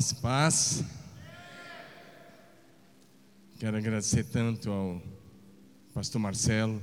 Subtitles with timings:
[0.00, 0.84] Graça e paz.
[3.58, 5.02] Quero agradecer tanto ao
[5.92, 6.82] pastor Marcelo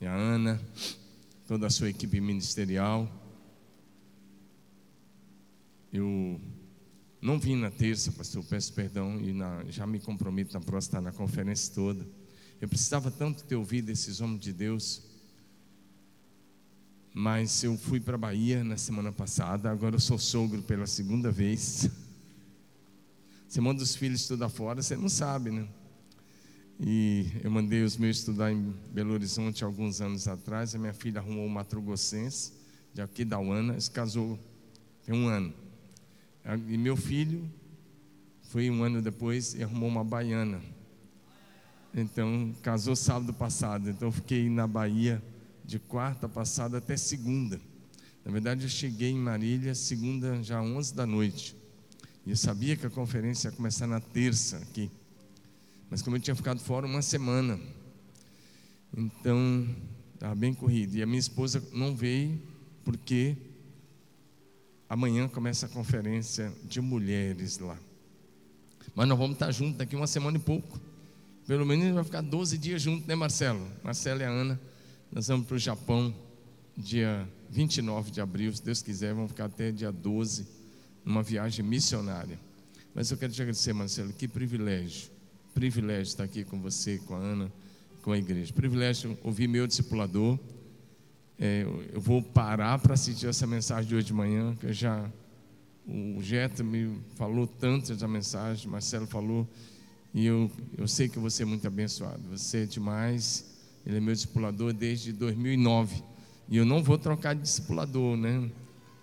[0.00, 0.58] e a Ana,
[1.46, 3.06] toda a sua equipe ministerial.
[5.92, 6.40] Eu
[7.20, 11.00] não vim na terça, pastor, peço perdão e na, já me comprometo na próxima, estar
[11.02, 12.08] na conferência toda.
[12.62, 15.02] Eu precisava tanto ter ouvido esses homens de Deus.
[17.12, 21.30] Mas eu fui para a Bahia na semana passada, agora eu sou sogro pela segunda
[21.30, 21.90] vez.
[23.48, 25.66] Você manda os filhos estudar fora, você não sabe, né?
[26.78, 30.74] E eu mandei os meus estudar em Belo Horizonte alguns anos atrás.
[30.74, 32.52] A minha filha arrumou uma matrogossense,
[32.94, 34.38] de aqui da UANA, se casou
[35.04, 35.52] tem um ano.
[36.68, 37.50] E meu filho
[38.44, 40.60] foi um ano depois e arrumou uma baiana.
[41.92, 43.90] Então, casou sábado passado.
[43.90, 45.20] Então, eu fiquei na Bahia
[45.70, 47.60] de quarta passada até segunda.
[48.24, 51.56] Na verdade, eu cheguei em Marília segunda, já 11 da noite.
[52.26, 54.90] E eu sabia que a conferência ia começar na terça aqui.
[55.88, 57.56] Mas como eu tinha ficado fora uma semana,
[58.96, 59.64] então
[60.12, 60.96] estava bem corrido.
[60.96, 62.42] E a minha esposa não veio
[62.84, 63.36] porque
[64.88, 67.78] amanhã começa a conferência de mulheres lá.
[68.92, 70.80] Mas nós vamos estar juntos daqui uma semana e pouco.
[71.46, 73.64] Pelo menos vai ficar 12 dias juntos, né, Marcelo?
[73.84, 74.60] Marcelo e a Ana.
[75.12, 76.14] Nós vamos para o Japão
[76.76, 80.46] dia 29 de abril, se Deus quiser, vamos ficar até dia 12,
[81.04, 82.38] numa viagem missionária.
[82.94, 85.10] Mas eu quero te agradecer, Marcelo, que privilégio,
[85.52, 87.52] privilégio estar aqui com você, com a Ana,
[88.02, 88.52] com a igreja.
[88.52, 90.38] Privilégio ouvir meu discipulador.
[91.36, 95.10] É, eu vou parar para assistir essa mensagem de hoje de manhã, que eu já.
[95.88, 99.48] O Jeto me falou tanto essa mensagem, Marcelo falou,
[100.14, 100.48] e eu,
[100.78, 102.22] eu sei que você é muito abençoado.
[102.30, 103.49] Você é demais
[103.86, 106.02] ele é meu discipulador desde 2009.
[106.48, 108.50] E eu não vou trocar de discipulador, né?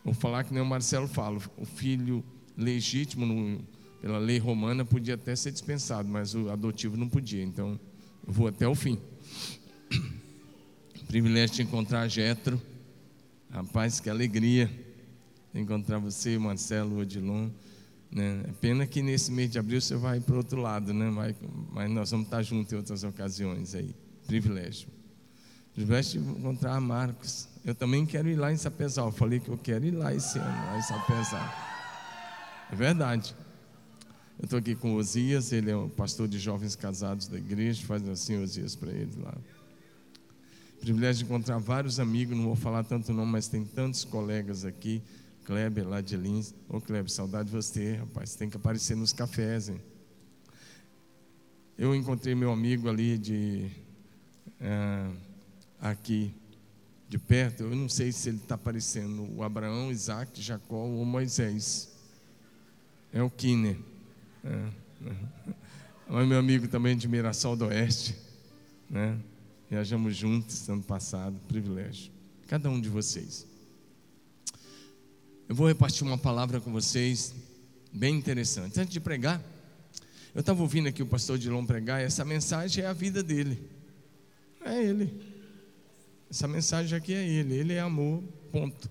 [0.04, 2.24] Vou falar que nem o Marcelo fala: o filho
[2.56, 3.60] legítimo, no,
[4.02, 7.44] pela lei romana, podia até ser dispensado, mas o adotivo não podia.
[7.44, 7.80] Então,
[8.26, 9.00] eu vou até o fim.
[11.08, 12.62] Privilégio de encontrar Jetro.
[13.50, 14.70] Rapaz, que alegria
[15.54, 17.50] encontrar você, Marcelo, Odilon.
[18.12, 18.44] Né?
[18.48, 21.10] É pena que nesse mês de abril você vai para o outro lado, né?
[21.72, 23.96] Mas nós vamos estar juntos em outras ocasiões aí
[24.28, 24.90] privilégio.
[25.74, 27.48] Privilégio de encontrar Marcos.
[27.64, 29.12] Eu também quero ir lá em Sapezal.
[29.12, 31.54] falei que eu quero ir lá esse ano, lá em Sapezal.
[32.72, 33.36] É verdade.
[34.38, 38.08] Eu estou aqui com Osias, ele é o pastor de jovens casados da igreja, faz
[38.08, 39.36] assim Osias para ele lá.
[40.80, 45.02] Privilégio de encontrar vários amigos, não vou falar tanto não, mas tem tantos colegas aqui.
[45.44, 46.54] Kleber lá de Lins.
[46.68, 48.36] Ô Kleber, saudade de você, rapaz.
[48.36, 49.82] Tem que aparecer nos cafés, hein?
[51.78, 53.72] Eu encontrei meu amigo ali de
[54.60, 55.10] é,
[55.80, 56.34] aqui
[57.10, 61.90] de perto, eu não sei se ele está parecendo o Abraão, Isaac, Jacó ou Moisés.
[63.14, 63.78] É o Kine.
[64.44, 64.70] É,
[66.12, 66.26] é.
[66.26, 68.16] meu amigo também de Mirassol do Oeste.
[68.90, 69.18] Né?
[69.70, 72.12] Viajamos juntos ano passado, privilégio.
[72.48, 73.46] Cada um de vocês.
[75.48, 77.34] Eu vou repartir uma palavra com vocês,
[77.94, 78.78] bem interessante.
[78.80, 79.42] Antes de pregar,
[80.36, 83.77] eu estava ouvindo aqui o pastor Dilon pregar, e essa mensagem é a vida dele.
[84.68, 85.14] É Ele.
[86.30, 87.56] Essa mensagem aqui é Ele.
[87.56, 88.90] Ele é amor, ponto.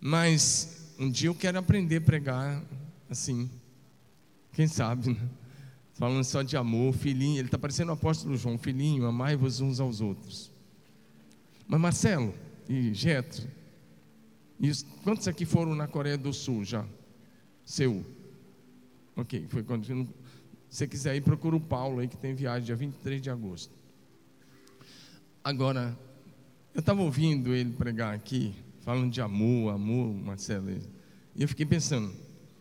[0.00, 2.62] Mas um dia eu quero aprender a pregar
[3.08, 3.50] assim.
[4.52, 5.28] Quem sabe, né?
[5.94, 7.38] Falando só de amor, filhinho.
[7.38, 10.50] Ele está parecendo o apóstolo João, filhinho, amai-vos uns aos outros.
[11.66, 12.34] Mas Marcelo
[12.68, 13.48] e Getro,
[15.02, 16.84] quantos aqui foram na Coreia do Sul já?
[17.64, 18.04] Seu.
[19.16, 19.86] Ok, foi quando.
[19.86, 20.06] Se
[20.68, 23.81] você quiser ir, procura o Paulo aí que tem viagem dia 23 de agosto.
[25.44, 25.98] Agora,
[26.72, 30.70] eu estava ouvindo ele pregar aqui, falando de amor, amor, Marcelo,
[31.34, 32.14] e eu fiquei pensando,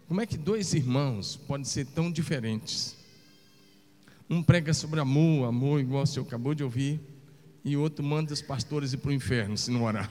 [0.08, 2.98] como é que dois irmãos podem ser tão diferentes?
[4.28, 7.00] Um prega sobre amor, amor, igual o senhor acabou de ouvir,
[7.64, 10.10] e o outro manda os pastores ir para o inferno se não orar.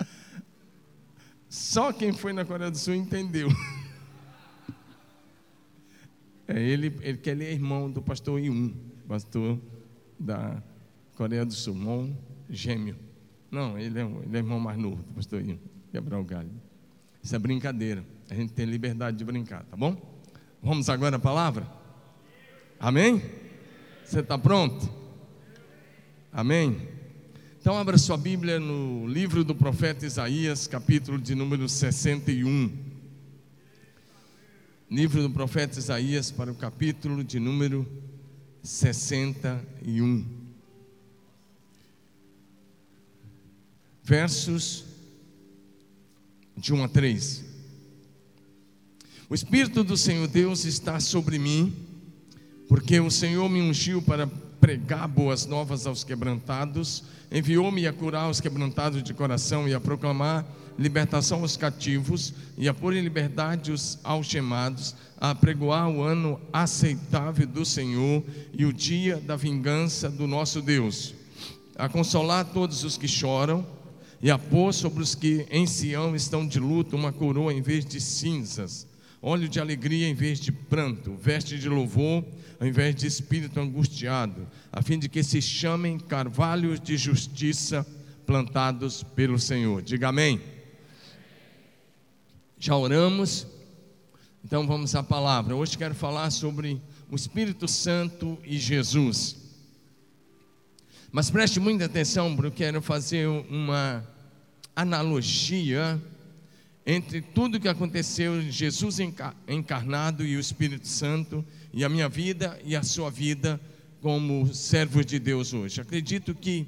[1.48, 3.48] Só quem foi na Coreia do Sul entendeu.
[6.48, 8.74] É, ele, ele, que ele é irmão do pastor Yun,
[9.06, 9.60] pastor
[10.18, 10.62] da
[11.14, 12.16] Coreia do Sul, irmão
[12.48, 12.96] gêmeo.
[13.50, 15.58] Não, ele é, ele é irmão mais novo do pastor Yun,
[15.92, 16.50] Gabriel Galho.
[17.22, 18.02] Isso é brincadeira.
[18.30, 19.94] A gente tem liberdade de brincar, tá bom?
[20.62, 21.66] Vamos agora à palavra?
[22.80, 23.22] Amém?
[24.02, 24.88] Você está pronto?
[26.32, 26.88] Amém?
[27.60, 32.87] Então abra sua Bíblia no livro do profeta Isaías, capítulo de número 61
[34.90, 37.86] livro do profeta Isaías, para o capítulo de número
[38.62, 40.24] 61.
[44.02, 44.86] Versos
[46.56, 47.44] de 1 a 3.
[49.28, 51.74] O Espírito do Senhor Deus está sobre mim,
[52.66, 58.40] porque o Senhor me ungiu para pregar boas novas aos quebrantados, enviou-me a curar os
[58.40, 60.46] quebrantados de coração e a proclamar
[60.78, 67.46] libertação aos cativos e a pôr em liberdade os algemados, a pregoar o ano aceitável
[67.46, 68.22] do Senhor
[68.52, 71.14] e o dia da vingança do nosso Deus,
[71.76, 73.66] a consolar todos os que choram
[74.22, 77.84] e a pôr sobre os que em Sião estão de luto uma coroa em vez
[77.84, 78.86] de cinzas,
[79.20, 82.24] óleo de alegria em vez de pranto, veste de louvor
[82.60, 87.86] ao invés de espírito angustiado, a fim de que se chamem carvalhos de justiça
[88.26, 89.80] plantados pelo Senhor.
[89.80, 90.40] Diga amém.
[92.60, 93.46] Já oramos,
[94.44, 95.54] então vamos à palavra.
[95.54, 99.36] Hoje quero falar sobre o Espírito Santo e Jesus.
[101.12, 104.04] Mas preste muita atenção, porque eu quero fazer uma
[104.74, 106.02] analogia
[106.84, 108.98] entre tudo que aconteceu, Jesus
[109.46, 113.60] encarnado e o Espírito Santo, e a minha vida e a sua vida
[114.00, 115.80] como servos de Deus hoje.
[115.80, 116.66] Acredito que,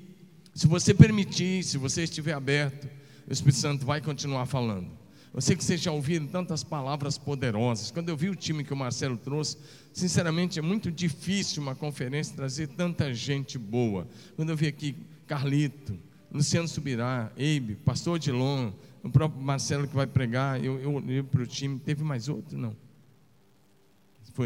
[0.55, 2.89] se você permitir, se você estiver aberto,
[3.27, 5.00] o Espírito Santo vai continuar falando.
[5.33, 7.91] Eu sei que vocês já ouviram tantas palavras poderosas.
[7.91, 9.57] Quando eu vi o time que o Marcelo trouxe,
[9.93, 14.09] sinceramente é muito difícil uma conferência trazer tanta gente boa.
[14.35, 14.97] Quando eu vi aqui
[15.29, 15.97] Carlito,
[16.33, 18.73] Luciano Subirá, Eibe, Pastor Dilon,
[19.05, 22.59] o próprio Marcelo que vai pregar, eu, olhei para o time, teve mais outro?
[22.59, 22.77] Não.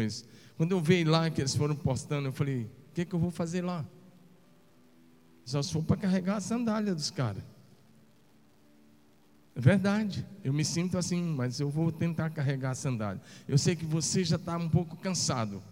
[0.01, 0.25] Isso.
[0.57, 3.31] Quando eu vi lá que eles foram postando, eu falei: o que, que eu vou
[3.31, 3.85] fazer lá?
[5.45, 7.43] Só se for para carregar a sandália dos caras.
[9.55, 13.21] É verdade, eu me sinto assim, mas eu vou tentar carregar a sandália.
[13.47, 15.63] Eu sei que você já está um pouco cansado,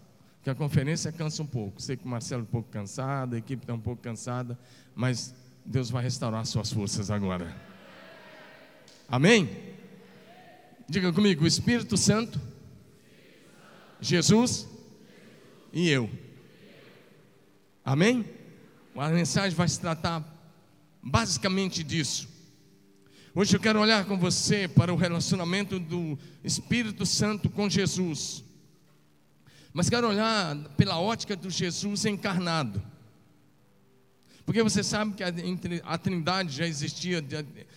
[0.42, 1.82] que a conferência cansa um pouco.
[1.82, 4.58] Sei que o Marcelo é um pouco cansado, a equipe está um pouco cansada,
[4.94, 5.34] mas
[5.66, 7.54] Deus vai restaurar suas forças agora.
[9.06, 9.50] Amém?
[10.88, 12.40] Diga comigo: Espírito Santo,
[14.00, 14.66] Jesus
[15.74, 16.08] e eu.
[17.84, 18.24] Amém?
[18.96, 20.24] A mensagem vai se tratar
[21.02, 22.33] basicamente disso.
[23.36, 28.44] Hoje eu quero olhar com você para o relacionamento do Espírito Santo com Jesus.
[29.72, 32.80] Mas quero olhar pela ótica do Jesus encarnado.
[34.46, 37.24] Porque você sabe que a, Trindade já existia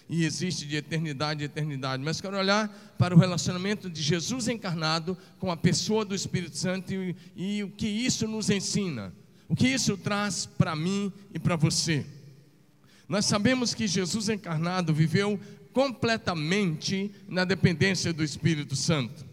[0.08, 2.04] e existe de eternidade a eternidade.
[2.04, 2.70] Mas quero olhar
[3.00, 7.72] para o relacionamento de Jesus encarnado com a pessoa do Espírito Santo e, e o
[7.72, 9.12] que isso nos ensina.
[9.50, 12.06] O que isso traz para mim e para você.
[13.08, 15.40] Nós sabemos que Jesus encarnado viveu
[15.72, 19.26] completamente na dependência do Espírito Santo.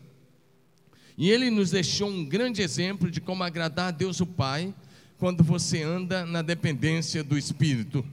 [1.17, 4.75] E ele nos deixou um grande exemplo de como agradar a Deus o Pai
[5.19, 8.05] quando você anda na dependência do Espírito.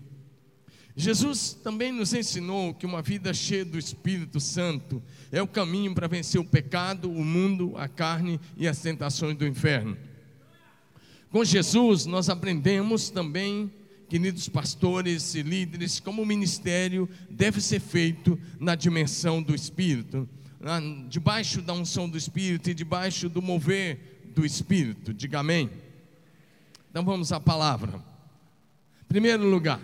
[0.95, 5.01] Jesus também nos ensinou que uma vida cheia do Espírito Santo
[5.31, 9.47] é o caminho para vencer o pecado, o mundo, a carne e as tentações do
[9.47, 9.97] inferno.
[11.31, 13.71] Com Jesus, nós aprendemos também
[14.11, 20.27] queridos pastores e líderes, como o ministério deve ser feito na dimensão do Espírito,
[21.07, 25.13] debaixo da unção do Espírito e debaixo do mover do Espírito.
[25.13, 25.69] Diga amém.
[26.89, 28.03] Então vamos à palavra.
[29.07, 29.79] Primeiro lugar,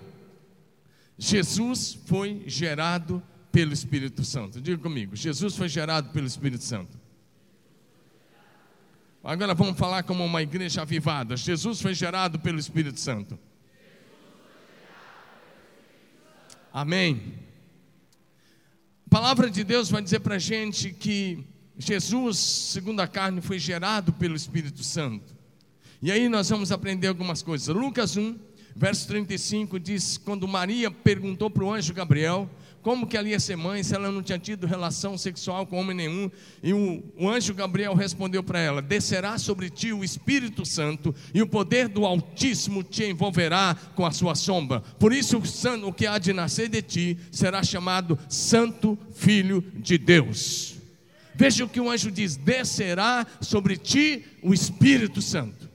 [1.18, 4.60] Jesus foi gerado pelo Espírito Santo.
[4.60, 7.00] Diga comigo, Jesus foi gerado pelo Espírito Santo.
[9.24, 11.38] Agora vamos falar como uma igreja avivada.
[11.38, 13.40] Jesus foi gerado pelo Espírito Santo.
[16.74, 17.34] Amém.
[19.06, 21.44] A palavra de Deus vai dizer para a gente que
[21.78, 25.36] Jesus, segundo a carne, foi gerado pelo Espírito Santo.
[26.02, 27.74] E aí nós vamos aprender algumas coisas.
[27.74, 28.38] Lucas 1,
[28.76, 32.50] verso 35 diz: Quando Maria perguntou para o anjo Gabriel
[32.82, 35.96] como que ela ia ser mãe se ela não tinha tido relação sexual com homem
[35.96, 36.32] nenhum?
[36.64, 41.42] E o, o anjo Gabriel respondeu para ela: Descerá sobre ti o Espírito Santo, e
[41.42, 44.80] o poder do Altíssimo te envolverá com a sua sombra.
[45.00, 45.42] Por isso,
[45.86, 50.76] o, que há de nascer de ti será chamado Santo Filho de Deus.
[51.36, 55.67] Veja o que o anjo diz: Descerá sobre ti o Espírito Santo.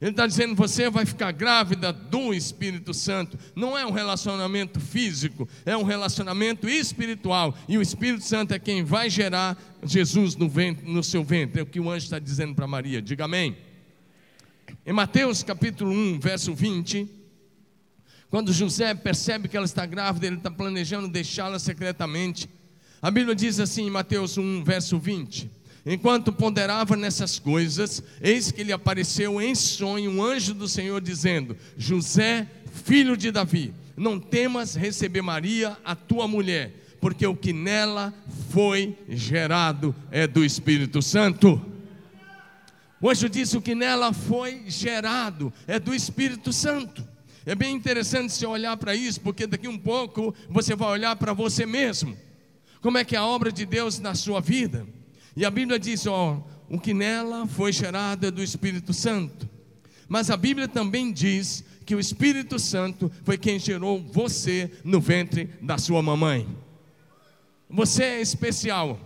[0.00, 3.38] Ele está dizendo: você vai ficar grávida do Espírito Santo.
[3.54, 7.54] Não é um relacionamento físico, é um relacionamento espiritual.
[7.68, 11.60] E o Espírito Santo é quem vai gerar Jesus no, ventre, no seu ventre.
[11.60, 13.02] É o que o anjo está dizendo para Maria.
[13.02, 13.56] Diga amém.
[14.86, 17.06] Em Mateus capítulo 1, verso 20.
[18.30, 22.48] Quando José percebe que ela está grávida, ele está planejando deixá-la secretamente.
[23.02, 25.50] A Bíblia diz assim em Mateus 1, verso 20:
[25.84, 31.56] Enquanto ponderava nessas coisas, eis que lhe apareceu em sonho um anjo do Senhor dizendo:
[31.76, 32.46] José,
[32.84, 38.12] filho de Davi, não temas receber Maria, a tua mulher, Porque o que nela
[38.50, 41.60] foi gerado é do Espírito Santo.
[43.00, 47.08] O anjo disse: o que nela foi gerado é do Espírito Santo.
[47.46, 51.32] É bem interessante você olhar para isso, porque daqui um pouco você vai olhar para
[51.32, 52.14] você mesmo.
[52.82, 54.86] Como é que é a obra de Deus na sua vida?
[55.40, 59.48] E a Bíblia diz: ó, o que nela foi gerado é do Espírito Santo.
[60.06, 65.48] Mas a Bíblia também diz que o Espírito Santo foi quem gerou você no ventre
[65.62, 66.46] da sua mamãe.
[67.70, 69.00] Você é especial.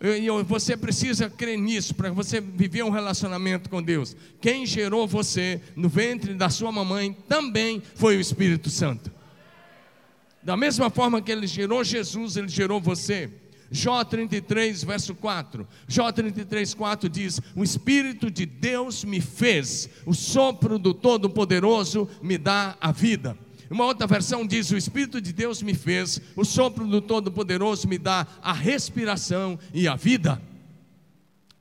[0.00, 4.16] E você precisa crer nisso para você viver um relacionamento com Deus.
[4.40, 9.10] Quem gerou você no ventre da sua mamãe também foi o Espírito Santo.
[10.44, 13.41] Da mesma forma que ele gerou Jesus, ele gerou você.
[13.72, 15.66] Jó 33, verso 4.
[15.88, 22.36] Jó 33, 4 diz: O Espírito de Deus me fez, o sopro do Todo-Poderoso me
[22.36, 23.36] dá a vida.
[23.70, 27.96] Uma outra versão diz: O Espírito de Deus me fez, o sopro do Todo-Poderoso me
[27.96, 30.40] dá a respiração e a vida.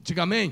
[0.03, 0.51] Diga amém.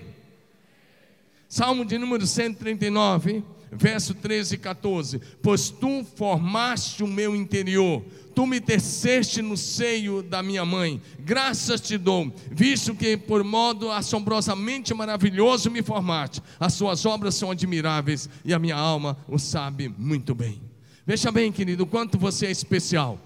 [1.49, 8.03] Salmo de número 139, verso 13 e 14: Pois tu formaste o meu interior,
[8.35, 13.91] tu me teceste no seio da minha mãe, graças te dou, visto que por modo
[13.91, 19.93] assombrosamente maravilhoso me formaste, as suas obras são admiráveis e a minha alma o sabe
[19.97, 20.61] muito bem.
[21.05, 23.19] Veja bem, querido, quanto você é especial.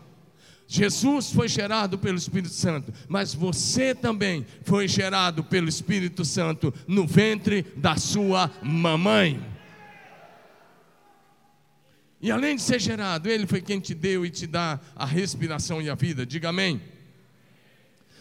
[0.68, 7.06] Jesus foi gerado pelo Espírito Santo, mas você também foi gerado pelo Espírito Santo no
[7.06, 9.52] ventre da sua mamãe.
[12.24, 15.82] E além de ser gerado, Ele foi quem te deu e te dá a respiração
[15.82, 16.25] e a vida.
[16.25, 16.82] Diga amém.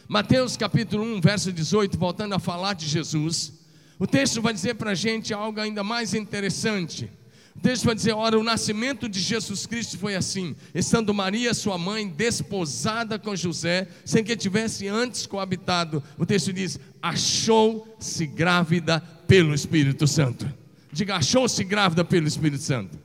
[0.09, 3.53] Mateus capítulo 1, verso 18, voltando a falar de Jesus,
[4.01, 7.09] o texto vai dizer para a gente algo ainda mais interessante.
[7.55, 11.79] O texto vai dizer: ora, o nascimento de Jesus Cristo foi assim, estando Maria, sua
[11.79, 16.03] mãe, desposada com José, sem que tivesse antes coabitado.
[16.19, 20.53] O texto diz: achou-se grávida pelo Espírito Santo.
[20.91, 23.02] Diga, achou-se grávida pelo Espírito Santo.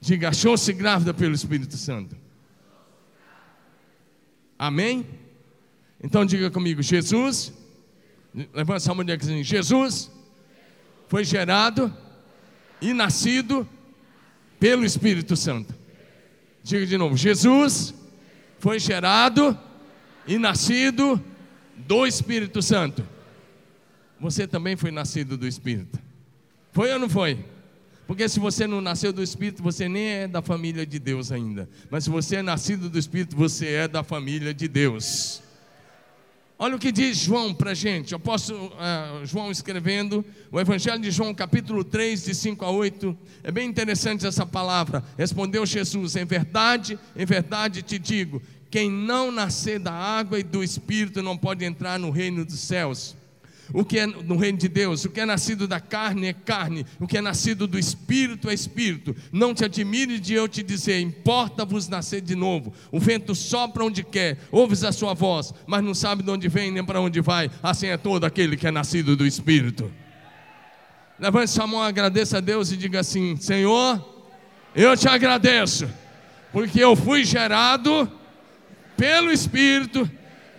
[0.00, 2.16] Diga, achou-se grávida pelo Espírito Santo.
[4.58, 5.06] Amém?
[6.02, 7.52] Então diga comigo: Jesus,
[8.34, 10.10] levanta essa mão e diga assim: Jesus
[11.08, 11.94] foi gerado
[12.80, 13.68] e nascido
[14.58, 15.74] pelo Espírito Santo.
[16.62, 17.94] Diga de novo: Jesus
[18.58, 19.58] foi gerado
[20.26, 21.22] e nascido
[21.76, 23.06] do Espírito Santo.
[24.20, 25.98] Você também foi nascido do Espírito.
[26.72, 27.44] Foi ou não foi?
[28.08, 31.68] Porque se você não nasceu do Espírito, você nem é da família de Deus ainda.
[31.90, 35.42] Mas se você é nascido do Espírito, você é da família de Deus.
[36.58, 41.10] Olha o que diz João para a gente, apóstolo uh, João escrevendo, o Evangelho de
[41.10, 43.16] João, capítulo 3, de 5 a 8.
[43.44, 45.04] É bem interessante essa palavra.
[45.18, 50.64] Respondeu Jesus: Em verdade, em verdade te digo: quem não nascer da água e do
[50.64, 53.17] Espírito não pode entrar no reino dos céus.
[53.72, 56.86] O que é no reino de Deus, o que é nascido da carne é carne,
[56.98, 59.14] o que é nascido do espírito é espírito.
[59.30, 62.72] Não te admire de eu te dizer: importa-vos nascer de novo.
[62.90, 66.70] O vento sopra onde quer, ouves a sua voz, mas não sabe de onde vem
[66.70, 67.50] nem para onde vai.
[67.62, 69.90] Assim é todo aquele que é nascido do espírito.
[71.18, 74.02] Levante sua mão, agradeça a Deus e diga assim: Senhor,
[74.74, 75.88] eu te agradeço,
[76.52, 78.10] porque eu fui gerado
[78.96, 80.10] pelo Espírito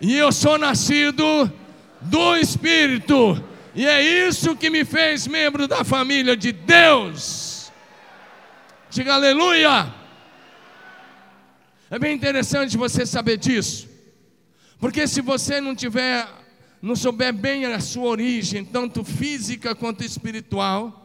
[0.02, 1.52] e eu sou nascido
[2.02, 3.44] do Espírito.
[3.76, 7.72] E é isso que me fez membro da família de Deus.
[8.90, 9.94] Diga aleluia.
[11.92, 13.88] É bem interessante você saber disso.
[14.80, 16.28] Porque se você não tiver,
[16.82, 20.96] não souber bem a sua origem, tanto física quanto espiritual,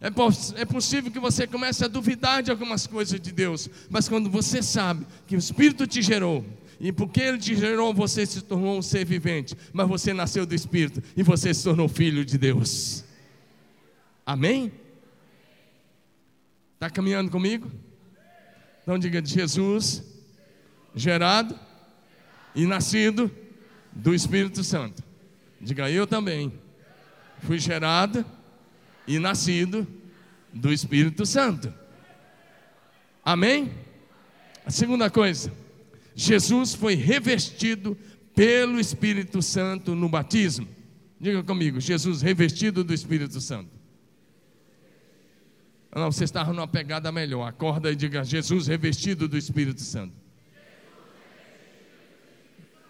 [0.00, 3.68] é, poss é possível que você comece a duvidar de algumas coisas de Deus.
[3.90, 6.44] Mas quando você sabe que o Espírito te gerou,
[6.80, 9.54] e porque Ele te gerou, você se tornou um ser vivente.
[9.72, 13.04] Mas você nasceu do Espírito e você se tornou filho de Deus.
[14.24, 14.72] Amém?
[16.74, 17.70] Está caminhando comigo?
[18.82, 20.02] Então diga Jesus,
[20.94, 21.58] gerado
[22.54, 23.30] e nascido
[23.92, 25.02] do Espírito Santo.
[25.60, 26.50] Diga eu também.
[27.40, 28.24] Fui gerado
[29.06, 29.86] e nascido
[30.52, 31.72] do Espírito Santo.
[33.22, 33.70] Amém?
[34.64, 35.52] A segunda coisa,
[36.14, 37.96] Jesus foi revestido
[38.34, 40.66] pelo Espírito Santo no batismo.
[41.20, 43.70] Diga comigo, Jesus revestido do Espírito Santo.
[45.94, 47.48] Não, você está numa pegada melhor.
[47.48, 50.14] Acorda e diga: Jesus revestido do Espírito Santo.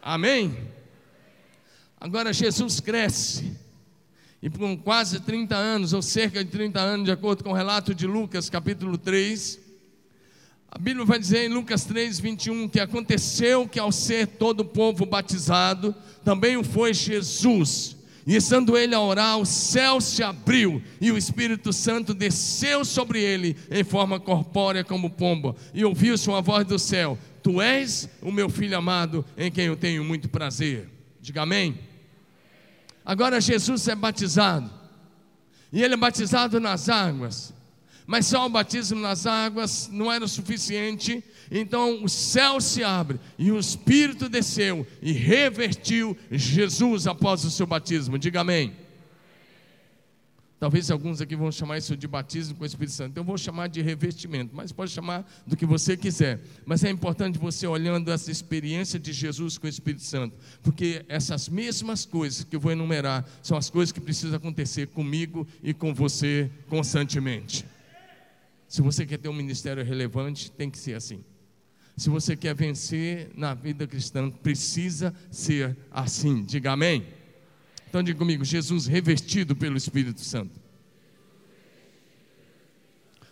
[0.03, 0.57] Amém?
[1.99, 3.57] Agora Jesus cresce.
[4.43, 7.95] E com quase 30 anos, ou cerca de 30 anos, de acordo com o relato
[7.95, 9.61] de Lucas, capítulo 3,
[10.71, 14.65] A Bíblia vai dizer em Lucas 3, 21 que aconteceu que ao ser todo o
[14.65, 17.97] povo batizado, também o foi Jesus.
[18.25, 23.21] E estando ele a orar, o céu se abriu e o Espírito Santo desceu sobre
[23.21, 25.57] ele em forma corpórea como pomba.
[25.75, 29.77] E ouviu-se uma voz do céu: Tu és o meu filho amado, em quem eu
[29.77, 30.89] tenho muito prazer.
[31.21, 31.77] Diga amém.
[33.05, 34.71] Agora Jesus é batizado.
[35.73, 37.53] E ele é batizado nas águas.
[38.11, 43.21] Mas só o batismo nas águas não era o suficiente, então o céu se abre
[43.39, 48.19] e o Espírito desceu e revertiu Jesus após o seu batismo.
[48.19, 48.75] Diga amém.
[50.59, 53.17] Talvez alguns aqui vão chamar isso de batismo com o Espírito Santo.
[53.17, 56.41] Eu vou chamar de revestimento, mas pode chamar do que você quiser.
[56.67, 61.49] Mas é importante você olhando essa experiência de Jesus com o Espírito Santo, porque essas
[61.49, 65.95] mesmas coisas que eu vou enumerar são as coisas que precisam acontecer comigo e com
[65.95, 67.65] você constantemente.
[68.71, 71.25] Se você quer ter um ministério relevante, tem que ser assim.
[71.97, 76.45] Se você quer vencer na vida cristã, precisa ser assim.
[76.45, 77.05] Diga amém.
[77.89, 80.61] Então diga comigo: Jesus revestido pelo Espírito Santo.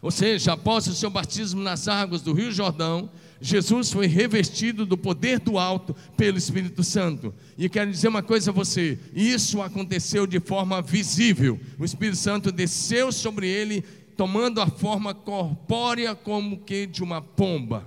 [0.03, 3.09] Ou seja, após o seu batismo nas águas do Rio Jordão,
[3.41, 7.33] Jesus foi revestido do poder do alto pelo Espírito Santo.
[7.57, 11.61] E quero dizer uma coisa a você: isso aconteceu de forma visível.
[11.79, 13.85] O Espírito Santo desceu sobre ele,
[14.19, 17.87] tomando a forma corpórea como que de uma pomba.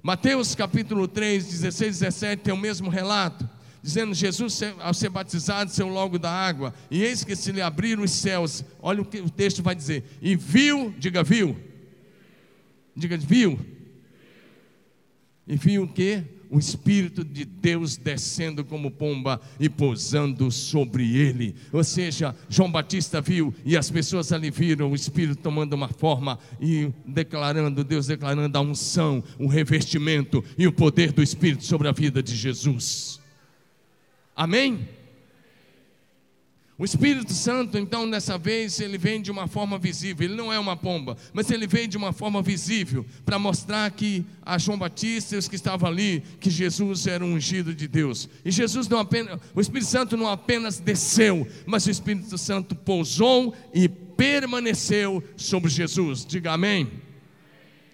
[0.00, 3.50] Mateus capítulo 3, 16 17 tem o mesmo relato
[3.82, 8.04] dizendo: Jesus, ao ser batizado, saiu logo da água, e eis que se lhe abriram
[8.04, 8.64] os céus.
[8.80, 11.56] Olha o que o texto vai dizer: e viu, diga, viu,
[12.94, 13.58] diga, viu,
[15.44, 16.22] e viu o que?
[16.54, 21.56] O Espírito de Deus descendo como pomba e pousando sobre ele.
[21.72, 26.38] Ou seja, João Batista viu e as pessoas ali viram o Espírito tomando uma forma
[26.60, 31.92] e declarando, Deus declarando a unção, o revestimento e o poder do Espírito sobre a
[31.92, 33.18] vida de Jesus.
[34.36, 34.88] Amém?
[36.76, 40.26] O Espírito Santo, então, dessa vez, ele vem de uma forma visível.
[40.26, 44.26] Ele não é uma pomba, mas ele vem de uma forma visível para mostrar que
[44.42, 48.28] a João Batista e os que estavam ali, que Jesus era um ungido de Deus.
[48.44, 53.54] E Jesus não apenas, o Espírito Santo não apenas desceu, mas o Espírito Santo pousou
[53.72, 56.26] e permaneceu sobre Jesus.
[56.26, 56.90] Diga amém.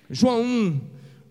[0.09, 0.81] João 1,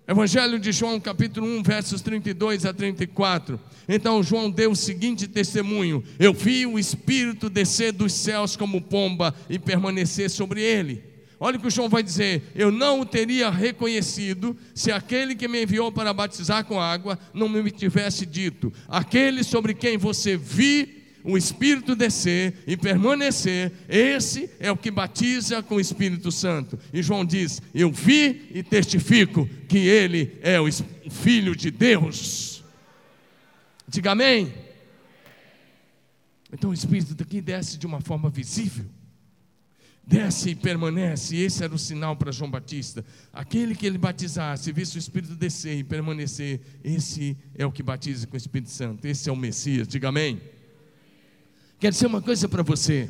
[0.09, 3.59] Evangelho de João, capítulo 1, versos 32 a 34.
[3.87, 9.35] Então João deu o seguinte testemunho: Eu vi o Espírito descer dos céus como pomba
[9.47, 11.03] e permanecer sobre ele.
[11.39, 15.61] Olha o que João vai dizer: Eu não o teria reconhecido se aquele que me
[15.61, 20.98] enviou para batizar com água não me tivesse dito: Aquele sobre quem você vi
[21.29, 26.77] o Espírito descer e permanecer, esse é o que batiza com o Espírito Santo.
[26.93, 30.69] E João diz: Eu vi e testifico que ele é o
[31.09, 32.63] Filho de Deus.
[33.87, 34.53] Diga amém.
[36.51, 38.85] Então o Espírito daqui desce de uma forma visível.
[40.05, 43.05] Desce e permanece, esse era o sinal para João Batista.
[43.31, 48.25] Aquele que ele batizasse, visse o Espírito descer e permanecer, esse é o que batiza
[48.25, 49.87] com o Espírito Santo, esse é o Messias.
[49.87, 50.41] Diga amém.
[51.79, 53.09] Quero dizer uma coisa para você: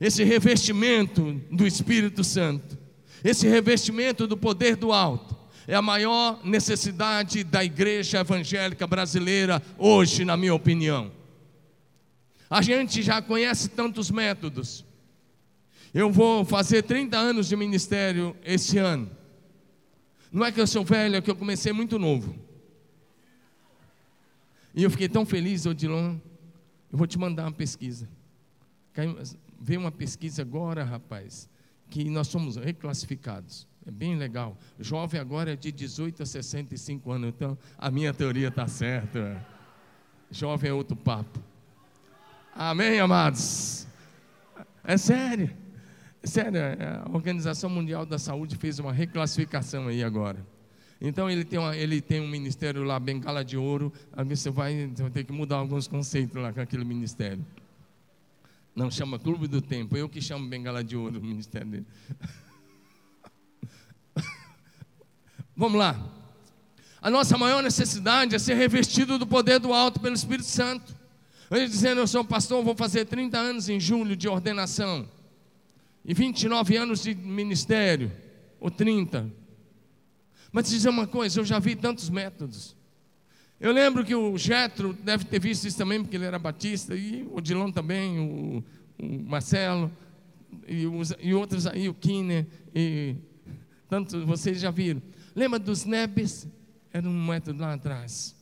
[0.00, 2.78] esse revestimento do Espírito Santo,
[3.24, 10.24] esse revestimento do poder do alto, é a maior necessidade da igreja evangélica brasileira hoje,
[10.24, 11.10] na minha opinião.
[12.48, 14.84] A gente já conhece tantos métodos.
[15.92, 19.10] Eu vou fazer 30 anos de ministério esse ano.
[20.32, 22.36] Não é que eu sou velho, é que eu comecei muito novo.
[24.74, 26.16] E eu fiquei tão feliz, Odilon,
[26.92, 28.08] eu vou te mandar uma pesquisa.
[29.60, 31.48] Veio uma pesquisa agora, rapaz,
[31.88, 33.66] que nós somos reclassificados.
[33.86, 34.56] É bem legal.
[34.78, 39.44] Jovem agora é de 18 a 65 anos, então a minha teoria está certa.
[40.30, 41.40] Jovem é outro papo.
[42.54, 43.86] Amém, amados?
[44.84, 45.50] É sério.
[46.22, 50.44] É sério, a Organização Mundial da Saúde fez uma reclassificação aí agora.
[51.00, 53.90] Então ele tem, uma, ele tem um ministério lá, bengala de ouro.
[54.12, 57.44] Aí você vai, você vai ter que mudar alguns conceitos lá com aquele ministério.
[58.74, 61.86] Não chama Clube do Tempo, eu que chamo bengala de ouro o ministério dele.
[65.56, 65.98] Vamos lá.
[67.02, 70.94] A nossa maior necessidade é ser revestido do poder do alto pelo Espírito Santo.
[71.50, 75.08] Ele dizendo, eu sou pastor, vou fazer 30 anos em julho de ordenação.
[76.04, 78.12] E 29 anos de ministério,
[78.60, 79.39] ou 30.
[80.52, 82.76] Mas te dizer uma coisa, eu já vi tantos métodos.
[83.60, 87.28] Eu lembro que o Jetro deve ter visto isso também, porque ele era batista, e
[87.30, 88.64] o Dilon também, o,
[88.98, 89.92] o Marcelo,
[90.66, 93.16] e, os, e outros aí, o Kine, e
[93.88, 95.02] tantos vocês já viram.
[95.34, 96.48] Lembra dos nebes?
[96.92, 98.34] Era um método lá atrás.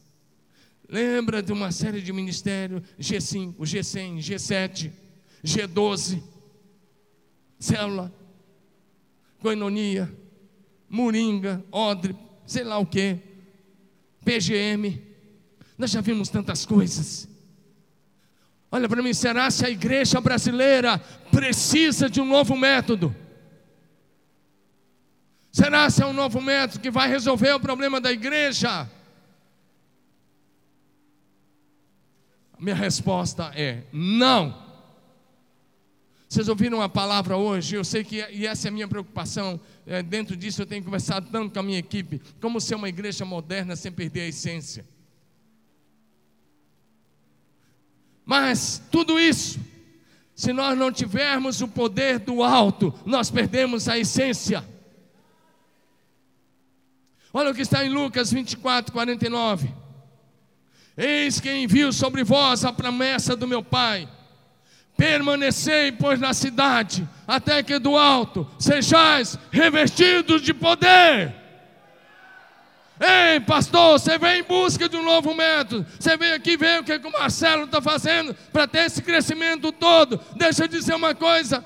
[0.88, 4.90] Lembra de uma série de ministérios, G5, G100, G7,
[5.44, 6.22] G12,
[7.58, 8.12] célula,
[9.40, 10.10] coinonia,
[10.88, 13.18] moringa, odre, sei lá o que,
[14.24, 15.02] PGM.
[15.76, 17.28] Nós já vimos tantas coisas.
[18.70, 20.98] Olha para mim, será se a igreja brasileira
[21.30, 23.14] precisa de um novo método?
[25.50, 28.88] Será se é um novo método que vai resolver o problema da igreja?
[32.52, 34.67] A minha resposta é não.
[36.28, 37.74] Vocês ouviram a palavra hoje?
[37.74, 39.58] Eu sei que, e essa é a minha preocupação.
[39.86, 42.20] É, dentro disso, eu tenho conversado tanto com a minha equipe.
[42.38, 44.84] Como ser uma igreja moderna sem perder a essência.
[48.26, 49.58] Mas tudo isso,
[50.34, 54.62] se nós não tivermos o poder do alto, nós perdemos a essência.
[57.32, 59.72] Olha o que está em Lucas 24, 49.
[60.94, 64.06] Eis que envio sobre vós a promessa do meu Pai.
[64.98, 71.32] Permanecei, pois, na cidade, até que do alto sejais revestidos de poder.
[73.00, 75.86] Ei, pastor, você vem em busca de um novo método.
[76.00, 80.20] Você vem aqui ver o que, o Marcelo está fazendo para ter esse crescimento todo.
[80.34, 81.64] Deixa eu dizer uma coisa.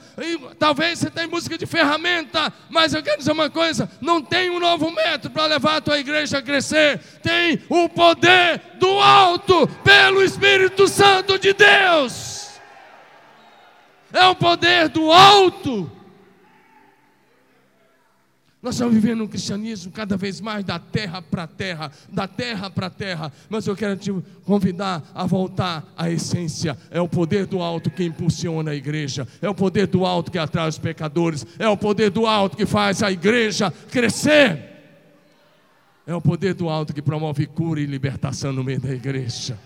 [0.58, 4.50] Talvez você está em busca de ferramenta, mas eu quero dizer uma coisa: não tem
[4.50, 7.00] um novo método para levar a tua igreja a crescer.
[7.22, 12.31] Tem o poder do alto pelo Espírito Santo de Deus.
[14.12, 15.90] É o poder do alto.
[18.62, 22.88] Nós estamos vivendo um cristianismo cada vez mais da terra para terra, da terra para
[22.88, 23.32] terra.
[23.48, 26.78] Mas eu quero te convidar a voltar à essência.
[26.88, 29.26] É o poder do alto que impulsiona a igreja.
[29.40, 31.44] É o poder do alto que atrai os pecadores.
[31.58, 34.70] É o poder do alto que faz a igreja crescer.
[36.06, 39.58] É o poder do alto que promove cura e libertação no meio da igreja.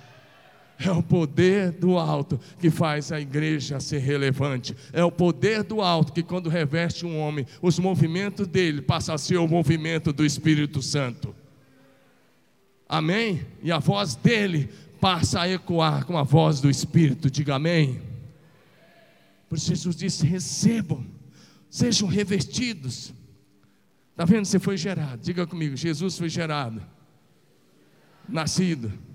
[0.79, 4.77] É o poder do alto que faz a igreja ser relevante.
[4.93, 9.19] É o poder do alto que, quando reveste um homem, os movimentos dele passam a
[9.19, 11.35] ser o movimento do Espírito Santo.
[12.87, 13.47] Amém?
[13.63, 14.69] E a voz dele
[15.01, 17.31] passa a ecoar com a voz do Espírito.
[17.31, 18.03] Diga amém.
[19.49, 21.07] Por Jesus disse: recebam,
[21.71, 23.15] sejam revestidos.
[24.11, 24.45] Está vendo?
[24.45, 25.23] Você foi gerado.
[25.23, 26.83] Diga comigo: Jesus foi gerado,
[28.29, 29.06] nascido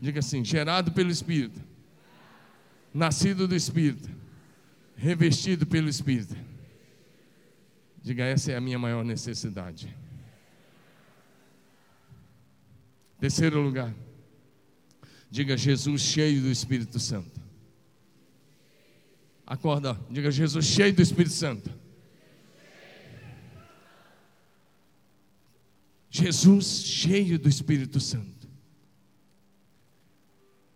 [0.00, 1.60] Diga assim: gerado pelo Espírito,
[2.92, 4.08] nascido do Espírito,
[4.96, 6.36] revestido pelo Espírito.
[8.02, 9.94] Diga, essa é a minha maior necessidade.
[13.18, 13.94] Terceiro lugar,
[15.30, 17.40] diga Jesus cheio do Espírito Santo.
[19.46, 21.70] Acorda, diga Jesus cheio do Espírito Santo.
[26.10, 28.35] Jesus cheio do Espírito Santo.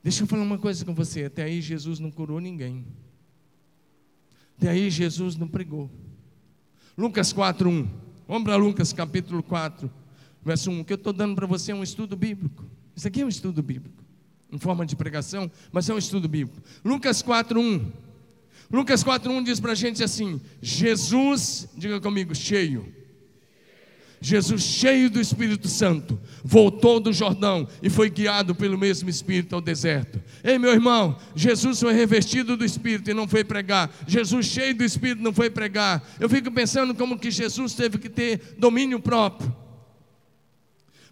[0.03, 1.25] Deixa eu falar uma coisa com você.
[1.25, 2.87] Até aí Jesus não curou ninguém.
[4.57, 5.91] Até aí Jesus não pregou.
[6.97, 7.89] Lucas 4:1.
[8.27, 9.91] Vamos para Lucas capítulo 4,
[10.43, 10.81] verso 1.
[10.81, 12.65] O que eu estou dando para você é um estudo bíblico.
[12.95, 14.05] Isso aqui é um estudo bíblico.
[14.51, 16.63] Em forma de pregação, mas é um estudo bíblico.
[16.85, 17.93] Lucas 4:1.
[18.71, 23.00] Lucas 4:1 diz para a gente assim: Jesus, diga comigo, cheio
[24.21, 29.63] Jesus, cheio do Espírito Santo, voltou do Jordão e foi guiado pelo mesmo Espírito ao
[29.63, 30.21] deserto.
[30.45, 33.91] Ei, meu irmão, Jesus foi revestido do Espírito e não foi pregar.
[34.07, 36.03] Jesus, cheio do Espírito, não foi pregar.
[36.21, 39.57] Eu fico pensando como que Jesus teve que ter domínio próprio.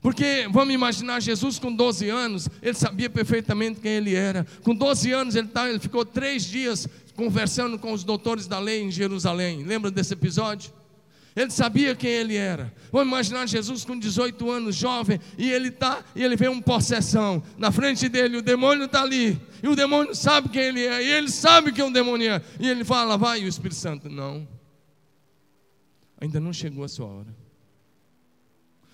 [0.03, 4.47] Porque vamos imaginar Jesus com 12 anos, ele sabia perfeitamente quem ele era.
[4.62, 8.83] Com 12 anos ele, tá, ele ficou três dias conversando com os doutores da lei
[8.83, 9.64] em Jerusalém.
[9.64, 10.78] Lembra desse episódio?
[11.38, 12.74] Ele sabia quem ele era.
[12.90, 17.40] Vamos imaginar Jesus com 18 anos, jovem, e ele tá, e ele vê uma possessão.
[17.57, 19.40] Na frente dele, o demônio está ali.
[19.62, 22.42] E o demônio sabe quem ele é, e ele sabe quem é um demônio.
[22.59, 24.48] E ele fala, vai, e o Espírito Santo, não.
[26.20, 27.37] Ainda não chegou a sua hora.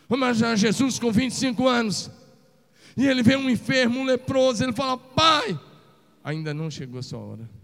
[0.06, 2.10] Vamos imaginar Jesus com 25 anos.
[2.94, 5.58] E ele vê um enfermo, um leproso, ele fala, pai,
[6.22, 7.63] ainda não chegou a sua hora.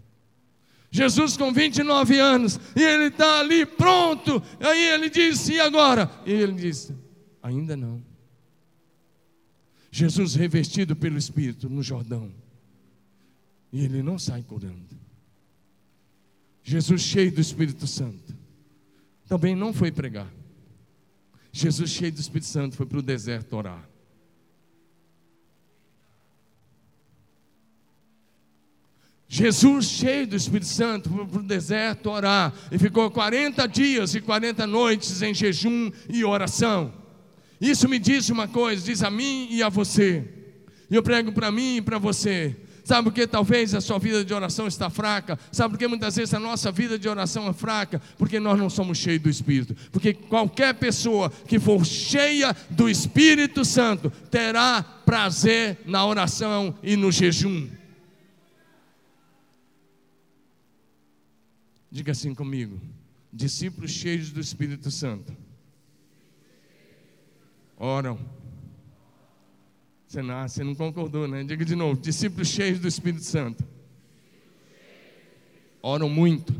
[0.91, 4.43] Jesus com 29 anos, e ele está ali pronto.
[4.59, 6.11] Aí ele disse: E agora?
[6.25, 6.93] E ele disse:
[7.41, 8.03] Ainda não.
[9.89, 12.29] Jesus revestido pelo Espírito no Jordão,
[13.71, 14.99] e ele não sai curando.
[16.61, 18.35] Jesus cheio do Espírito Santo,
[19.27, 20.31] também não foi pregar.
[21.53, 23.90] Jesus cheio do Espírito Santo foi para o deserto orar.
[29.33, 34.19] Jesus, cheio do Espírito Santo, foi para o deserto orar e ficou 40 dias e
[34.19, 36.91] 40 noites em jejum e oração.
[37.61, 40.27] Isso me diz uma coisa, diz a mim e a você.
[40.89, 42.57] E eu prego para mim e para você.
[42.83, 45.39] Sabe por que talvez a sua vida de oração está fraca?
[45.49, 48.01] Sabe por que muitas vezes a nossa vida de oração é fraca?
[48.17, 49.73] Porque nós não somos cheios do Espírito.
[49.93, 57.13] Porque qualquer pessoa que for cheia do Espírito Santo terá prazer na oração e no
[57.13, 57.79] jejum.
[61.91, 62.79] Diga assim comigo:
[63.31, 65.35] discípulos cheios do Espírito Santo
[67.81, 68.19] oram.
[70.07, 71.43] Você não, você não concordou, né?
[71.43, 73.63] Diga de novo: discípulos cheios do Espírito Santo.
[75.81, 76.53] Oram muito.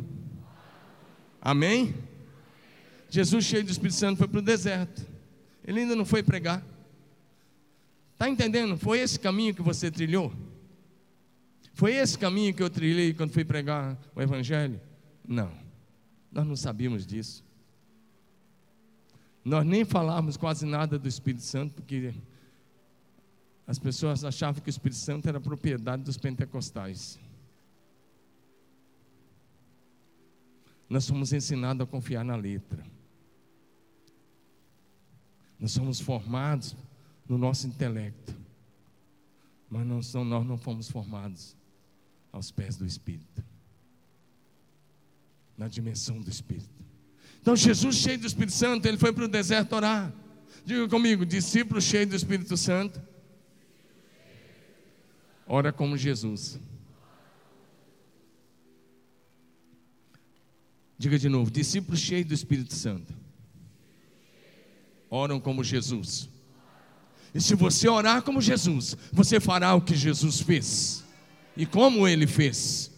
[1.39, 1.93] Amém?
[3.09, 5.05] Jesus, cheio do Espírito Santo, foi para o deserto.
[5.65, 6.65] Ele ainda não foi pregar.
[8.13, 8.77] Está entendendo?
[8.77, 10.33] Foi esse caminho que você trilhou?
[11.73, 14.79] Foi esse caminho que eu trilhei quando fui pregar o Evangelho?
[15.27, 15.51] Não,
[16.31, 17.43] nós não sabíamos disso.
[19.43, 22.13] Nós nem falávamos quase nada do Espírito Santo, porque
[23.65, 27.19] as pessoas achavam que o Espírito Santo era propriedade dos pentecostais.
[30.89, 32.85] Nós somos ensinados a confiar na letra.
[35.59, 36.75] Nós somos formados
[37.27, 38.35] no nosso intelecto.
[39.69, 41.55] Mas não, nós não fomos formados
[42.31, 43.50] aos pés do Espírito
[45.61, 46.71] na dimensão do Espírito.
[47.39, 50.11] Então, Jesus, cheio do Espírito Santo, ele foi para o deserto orar.
[50.65, 52.99] Diga comigo, discípulo cheio do Espírito Santo,
[55.45, 56.59] ora como Jesus.
[60.97, 63.13] Diga de novo, discípulo cheio do Espírito Santo,
[65.11, 66.27] oram como Jesus.
[67.35, 71.03] E se você orar como Jesus, você fará o que Jesus fez.
[71.55, 72.90] E como ele fez.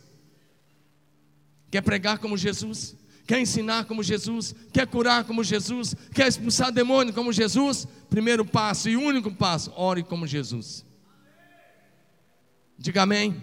[1.74, 2.96] Quer pregar como Jesus?
[3.26, 4.54] Quer ensinar como Jesus?
[4.72, 5.96] Quer curar como Jesus?
[6.14, 7.88] Quer expulsar demônio como Jesus?
[8.12, 10.86] Primeiro passo e único passo: ore como Jesus.
[12.78, 13.42] Diga amém.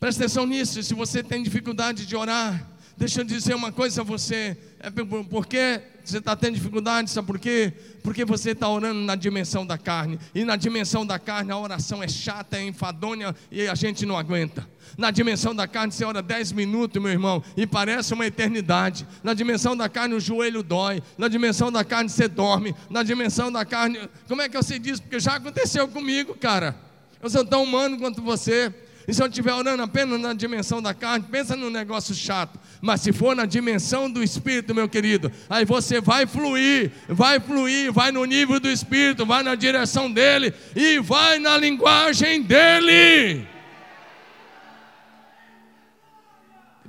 [0.00, 0.82] Presta atenção nisso.
[0.82, 2.66] Se você tem dificuldade de orar,
[2.98, 4.58] deixa eu dizer uma coisa a você.
[4.80, 7.72] É porque você está tendo dificuldade, sabe por quê?
[8.02, 10.18] Porque você está orando na dimensão da carne.
[10.34, 14.18] E na dimensão da carne a oração é chata, é enfadonha e a gente não
[14.18, 14.68] aguenta.
[14.96, 19.06] Na dimensão da carne você ora 10 minutos, meu irmão, e parece uma eternidade.
[19.22, 21.00] Na dimensão da carne o joelho dói.
[21.16, 22.74] Na dimensão da carne você dorme.
[22.90, 24.08] Na dimensão da carne.
[24.26, 24.98] Como é que você diz?
[24.98, 26.74] Porque já aconteceu comigo, cara.
[27.22, 28.74] Eu sou tão humano quanto você.
[29.08, 32.60] E se eu estiver orando apenas na dimensão da carne, pensa num negócio chato.
[32.82, 37.90] Mas se for na dimensão do Espírito, meu querido, aí você vai fluir, vai fluir,
[37.90, 43.46] vai no nível do Espírito, vai na direção dele e vai na linguagem dele.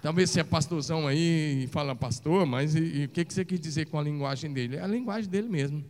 [0.02, 3.46] Talvez você é pastorzão aí e fala pastor, mas e, e o que, que você
[3.46, 4.76] quis dizer com a linguagem dele?
[4.76, 5.86] É a linguagem dele mesmo.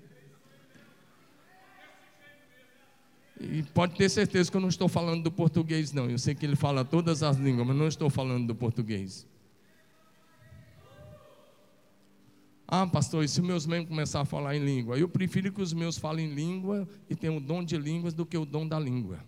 [3.40, 6.10] E pode ter certeza que eu não estou falando do português, não.
[6.10, 9.26] Eu sei que ele fala todas as línguas, mas não estou falando do português.
[12.68, 15.00] Ah, pastor, e se meus membros começar a falar em língua?
[15.00, 18.26] Eu prefiro que os meus falem em língua e tenham o dom de línguas do
[18.26, 19.20] que o dom da língua.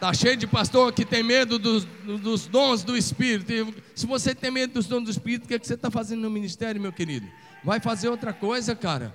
[0.00, 3.74] Está cheio de pastor que tem medo dos, dos dons do Espírito.
[3.94, 6.22] Se você tem medo dos dons do Espírito, o que, é que você está fazendo
[6.22, 7.28] no ministério, meu querido?
[7.62, 9.14] Vai fazer outra coisa, cara.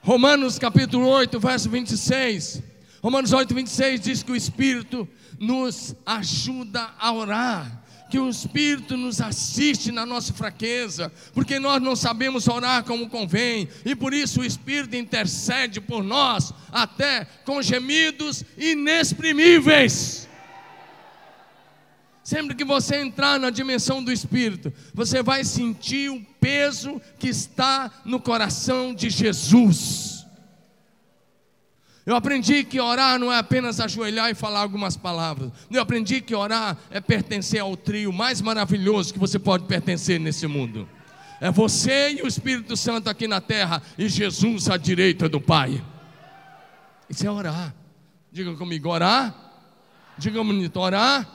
[0.00, 2.62] Romanos capítulo 8, verso 26.
[3.02, 5.08] Romanos 8, 26 diz que o Espírito
[5.40, 7.79] nos ajuda a orar
[8.10, 13.68] que o Espírito nos assiste na nossa fraqueza, porque nós não sabemos orar como convém,
[13.84, 20.28] e por isso o Espírito intercede por nós, até com gemidos inexprimíveis.
[22.24, 27.90] Sempre que você entrar na dimensão do Espírito, você vai sentir o peso que está
[28.04, 30.09] no coração de Jesus.
[32.06, 35.50] Eu aprendi que orar não é apenas ajoelhar e falar algumas palavras.
[35.70, 40.46] Eu aprendi que orar é pertencer ao trio mais maravilhoso que você pode pertencer nesse
[40.46, 40.88] mundo.
[41.40, 45.82] É você e o Espírito Santo aqui na terra e Jesus à direita do Pai.
[47.08, 47.74] Isso é orar.
[48.32, 49.34] Diga comigo, orar.
[50.18, 51.28] Diga comigo, orar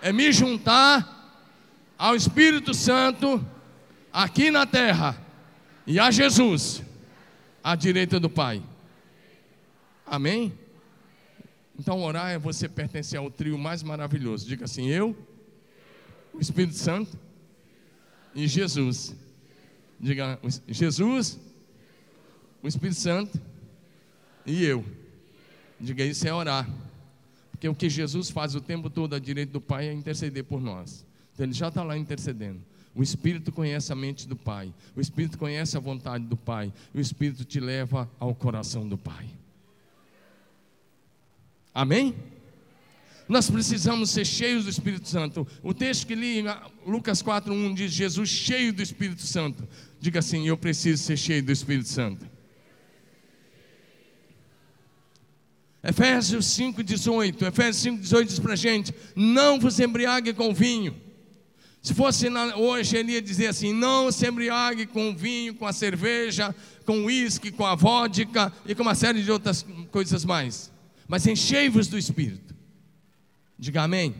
[0.00, 1.32] é me juntar
[1.98, 3.44] ao Espírito Santo
[4.12, 5.16] aqui na terra
[5.86, 6.82] e a Jesus
[7.62, 8.62] à direita do Pai.
[10.06, 10.52] Amém?
[11.78, 14.46] Então, orar é você pertencer ao trio mais maravilhoso.
[14.46, 15.16] Diga assim: eu,
[16.32, 17.18] o Espírito Santo
[18.34, 19.14] e Jesus
[19.98, 20.38] Diga
[20.68, 21.40] Jesus,
[22.62, 23.40] o Espírito Santo
[24.44, 24.84] e eu.
[25.80, 26.68] Diga isso é orar.
[27.50, 30.60] Porque o que Jesus faz o tempo todo à direita do Pai é interceder por
[30.60, 31.06] nós.
[31.32, 32.60] Então ele já está lá intercedendo.
[32.94, 34.72] O Espírito conhece a mente do Pai.
[34.94, 36.72] O Espírito conhece a vontade do Pai.
[36.94, 39.26] O Espírito te leva ao coração do Pai.
[41.76, 42.14] Amém?
[43.28, 45.46] Nós precisamos ser cheios do Espírito Santo.
[45.62, 46.42] O texto que li,
[46.86, 49.68] Lucas 4:1 diz Jesus cheio do Espírito Santo.
[50.00, 52.26] Diga assim: eu preciso ser cheio do Espírito Santo.
[55.84, 57.46] Efésios 5:18.
[57.46, 60.96] Efésios 5:18 diz para a gente: não vos embriague com vinho
[61.86, 65.72] se fosse na, hoje, ele ia dizer assim: não se embriague com vinho, com a
[65.72, 66.52] cerveja,
[66.84, 70.72] com uísque, com a vodka e com uma série de outras coisas mais.
[71.08, 72.54] Mas enchei-vos do Espírito.
[73.58, 74.14] Diga amém.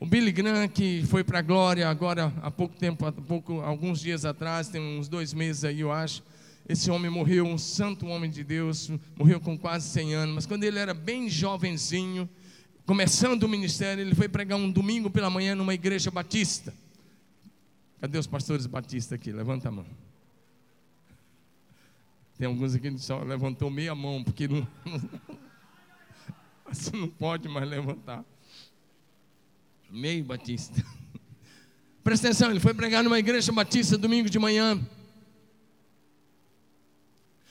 [0.00, 4.00] O Billy Graham, que foi para a glória agora há pouco tempo, há pouco, alguns
[4.00, 6.22] dias atrás, tem uns dois meses aí, eu acho.
[6.68, 10.62] Esse homem morreu, um santo homem de Deus, morreu com quase 100 anos, mas quando
[10.62, 12.28] ele era bem jovenzinho,
[12.86, 16.72] começando o ministério, ele foi pregar um domingo pela manhã numa igreja batista.
[18.00, 19.32] Cadê os pastores batistas aqui?
[19.32, 19.86] Levanta a mão.
[22.38, 24.64] Tem alguns aqui que só levantou meia mão, porque não,
[26.72, 28.24] você não pode mais levantar.
[29.90, 30.84] Meio batista.
[32.04, 34.80] Presta atenção, ele foi pregar numa igreja batista domingo de manhã.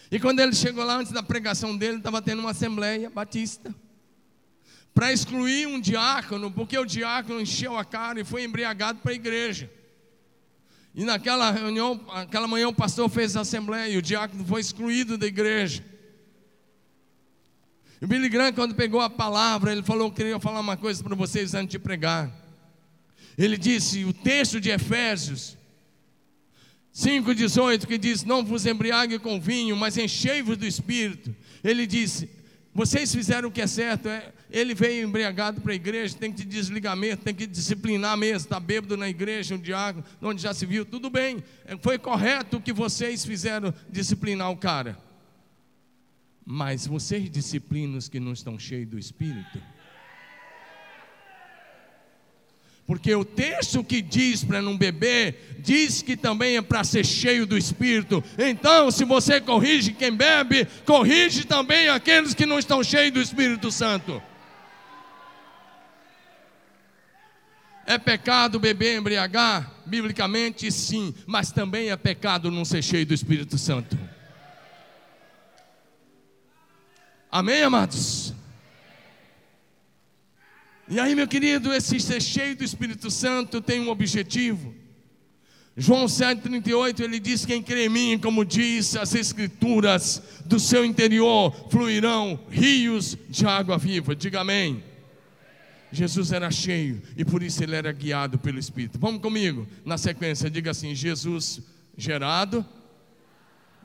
[0.09, 3.73] E quando ele chegou lá, antes da pregação dele, estava tendo uma assembleia batista
[4.93, 9.15] para excluir um diácono, porque o diácono encheu a cara e foi embriagado para a
[9.15, 9.69] igreja.
[10.95, 15.15] E naquela reunião, aquela manhã o pastor fez a assembleia e o diácono foi excluído
[15.15, 15.85] da igreja.
[18.01, 21.15] O Billy Graham, quando pegou a palavra, ele falou: Eu queria falar uma coisa para
[21.15, 22.31] vocês antes de pregar.
[23.37, 25.57] Ele disse: O texto de Efésios
[26.95, 31.35] 5,18, que diz: Não vos embriague com vinho, mas enchei-vos do espírito.
[31.63, 32.29] Ele disse:
[32.77, 34.07] vocês fizeram o que é certo.
[34.07, 38.45] É, ele veio embriagado para a igreja, tem que desligar mesmo, tem que disciplinar mesmo.
[38.45, 40.85] Está bêbado na igreja, um diácono, onde já se viu.
[40.85, 44.95] Tudo bem, é, foi correto o que vocês fizeram disciplinar o cara.
[46.49, 49.61] Mas vocês disciplinam os que não estão cheios do Espírito.
[52.85, 57.45] Porque o texto que diz para não beber, diz que também é para ser cheio
[57.45, 58.23] do Espírito.
[58.37, 63.69] Então, se você corrige quem bebe, corrige também aqueles que não estão cheios do Espírito
[63.69, 64.23] Santo.
[67.85, 69.69] É pecado beber embriagar?
[69.85, 73.97] Biblicamente, sim, mas também é pecado não ser cheio do Espírito Santo.
[77.31, 78.33] Amém, amados?
[80.87, 84.73] E aí, meu querido, esse ser cheio do Espírito Santo tem um objetivo.
[85.75, 91.53] João 7,38 ele diz: Quem crê em mim, como diz as Escrituras, do seu interior
[91.69, 94.15] fluirão rios de água viva.
[94.15, 94.83] Diga amém.
[95.91, 98.97] Jesus era cheio e por isso ele era guiado pelo Espírito.
[98.99, 101.61] Vamos comigo, na sequência, diga assim: Jesus
[101.97, 102.65] gerado.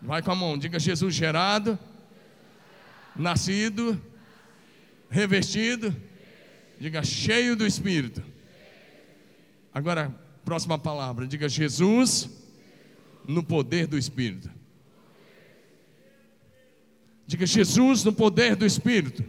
[0.01, 1.79] Vai com a mão, diga Jesus gerado,
[3.17, 4.01] nascido,
[5.09, 5.95] revestido
[6.83, 8.21] Diga cheio do Espírito.
[9.73, 10.13] Agora,
[10.45, 11.29] próxima palavra.
[11.29, 12.29] Diga Jesus
[13.25, 14.51] no poder do Espírito.
[17.25, 19.25] Diga Jesus no poder do Espírito.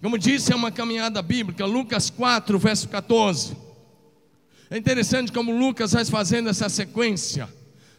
[0.00, 1.66] Como disse, é uma caminhada bíblica.
[1.66, 3.56] Lucas 4, verso 14.
[4.70, 7.52] É interessante como Lucas vai fazendo essa sequência.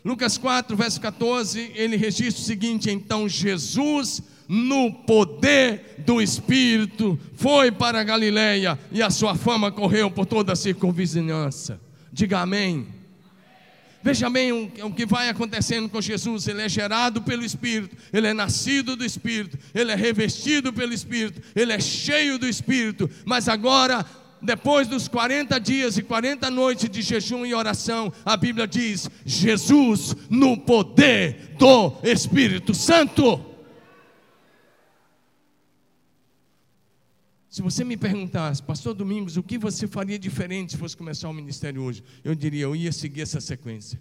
[0.05, 7.71] Lucas 4, verso 14, ele registra o seguinte: então Jesus no poder do Espírito, foi
[7.71, 11.81] para a Galiléia e a sua fama correu por toda a circunvizinhança.
[12.11, 12.87] Diga amém.
[14.03, 16.47] Veja bem o, o, que vai acontecendo com Jesus.
[16.47, 21.41] Ele é gerado pelo Espírito, ele é nascido do Espírito, ele é revestido pelo Espírito,
[21.55, 23.09] ele é cheio do Espírito.
[23.25, 24.05] Mas agora,
[24.45, 30.15] depois dos 40 dias e 40 noites de jejum e oração, a Bíblia diz: Jesus
[30.29, 33.53] no poder do Espírito Santo.
[37.49, 41.33] Se você me perguntasse, Pastor Domingos, o que você faria diferente se fosse começar o
[41.33, 42.03] ministério hoje?
[42.21, 43.97] Eu diria, eu ia seguir essa sequência.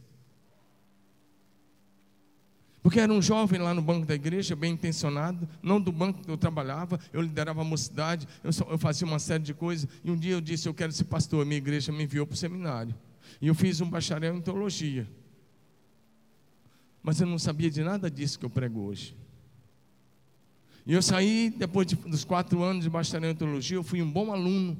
[2.84, 6.30] Porque era um jovem lá no banco da igreja, bem intencionado, não do banco que
[6.30, 10.10] eu trabalhava, eu liderava a mocidade, eu, só, eu fazia uma série de coisas, e
[10.10, 12.36] um dia eu disse, eu quero ser pastor, a minha igreja me enviou para o
[12.36, 12.94] seminário.
[13.40, 15.08] E eu fiz um bacharel em teologia.
[17.02, 19.16] Mas eu não sabia de nada disso que eu prego hoje.
[20.84, 24.12] E eu saí, depois de, dos quatro anos de bacharel em teologia, eu fui um
[24.12, 24.76] bom aluno.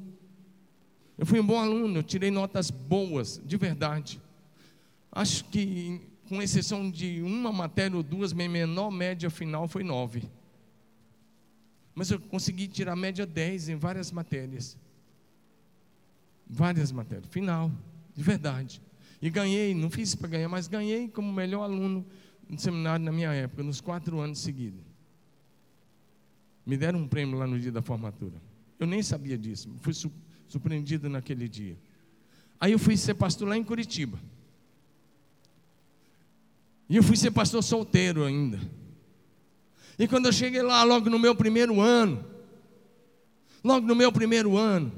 [1.16, 4.20] Eu fui um bom aluno, eu tirei notas boas, de verdade.
[5.10, 10.22] acho que, com exceção de uma matéria ou duas, minha menor média final foi nove.
[11.94, 14.76] Mas eu consegui tirar média 10 em várias matérias.
[16.46, 17.28] Várias matérias.
[17.30, 17.70] Final,
[18.14, 18.82] de verdade.
[19.22, 22.04] E ganhei, não fiz para ganhar, mas ganhei como melhor aluno
[22.48, 24.80] no seminário na minha época, nos quatro anos seguidos.
[26.66, 28.40] Me deram um prêmio lá no dia da formatura.
[28.78, 29.92] Eu nem sabia disso, fui
[30.48, 31.78] surpreendido naquele dia.
[32.58, 34.18] Aí eu fui ser pastor lá em Curitiba.
[36.94, 38.60] E eu fui ser pastor solteiro ainda.
[39.98, 42.24] E quando eu cheguei lá, logo no meu primeiro ano,
[43.64, 44.92] logo no meu primeiro ano,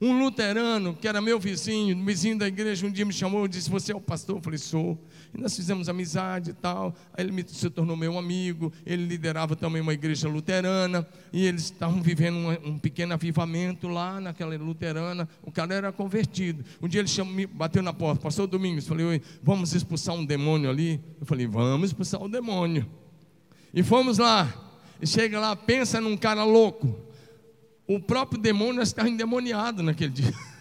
[0.00, 3.70] um luterano, que era meu vizinho, vizinho da igreja, um dia me chamou e disse:
[3.70, 4.36] Você é o pastor?
[4.36, 4.98] Eu falei: Sou.
[5.34, 6.94] E nós fizemos amizade e tal.
[7.14, 8.70] Aí ele me, se tornou meu amigo.
[8.84, 11.06] Ele liderava também uma igreja luterana.
[11.32, 15.26] E eles estavam vivendo um, um pequeno avivamento lá naquela luterana.
[15.42, 16.62] O cara era convertido.
[16.80, 18.86] Um dia ele chamou, me bateu na porta: Pastor Domingos.
[18.86, 21.00] Falei: Vamos expulsar um demônio ali?
[21.18, 22.86] Eu falei: Vamos expulsar o demônio.
[23.72, 24.62] E fomos lá.
[25.00, 27.05] E chega lá, pensa num cara louco.
[27.86, 30.34] O próprio demônio estava endemoniado naquele dia.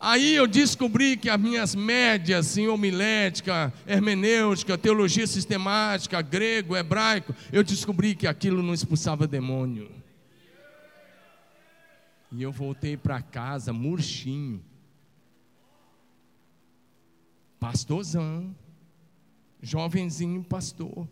[0.00, 7.64] Aí eu descobri que as minhas médias em homilética, hermenêutica, teologia sistemática, grego, hebraico, eu
[7.64, 9.90] descobri que aquilo não expulsava demônio.
[12.30, 14.62] E eu voltei para casa murchinho.
[17.58, 18.54] Pastorzão
[19.60, 21.08] jovenzinho pastor,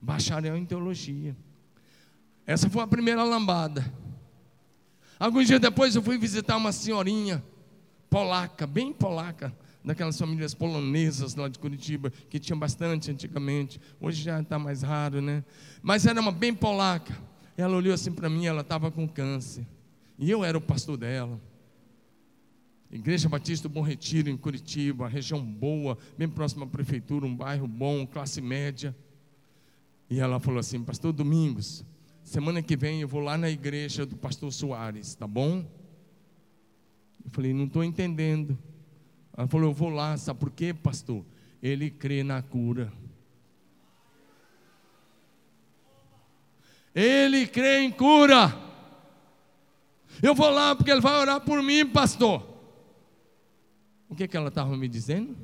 [0.00, 1.36] bacharel em teologia.
[2.46, 3.84] Essa foi a primeira lambada.
[5.18, 7.42] Alguns dias depois eu fui visitar uma senhorinha
[8.08, 9.52] polaca, bem polaca,
[9.84, 13.80] daquelas famílias polonesas lá de Curitiba, que tinha bastante antigamente.
[14.00, 15.44] Hoje já está mais raro, né?
[15.82, 17.16] Mas era uma bem polaca.
[17.56, 19.66] Ela olhou assim para mim, ela estava com câncer.
[20.18, 21.40] E eu era o pastor dela.
[22.90, 28.06] Igreja Batista Bom Retiro, em Curitiba, região boa, bem próxima à prefeitura, um bairro bom,
[28.06, 28.94] classe média.
[30.08, 31.84] E ela falou assim: Pastor Domingos,
[32.26, 35.64] semana que vem eu vou lá na igreja do pastor Soares, tá bom?
[37.24, 38.58] Eu falei: Não estou entendendo.
[39.34, 41.24] Ela falou: Eu vou lá, sabe por quê, pastor?
[41.62, 42.92] Ele crê na cura.
[46.92, 48.54] Ele crê em cura.
[50.22, 52.54] Eu vou lá porque ele vai orar por mim, pastor.
[54.08, 55.36] O que, que ela estava me dizendo?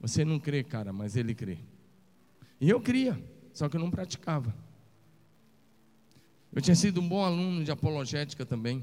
[0.00, 1.58] Você não crê, cara, mas ele crê.
[2.60, 3.20] E eu cria,
[3.52, 4.54] só que eu não praticava.
[6.52, 8.82] Eu tinha sido um bom aluno de apologética também.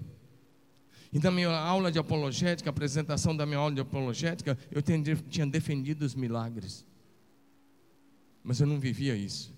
[1.11, 6.03] E na minha aula de apologética, apresentação da minha aula de apologética, eu tinha defendido
[6.03, 6.85] os milagres.
[8.43, 9.53] Mas eu não vivia isso.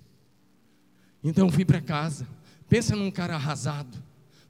[1.23, 2.27] Então eu fui para casa.
[2.69, 3.97] Pensa num cara arrasado.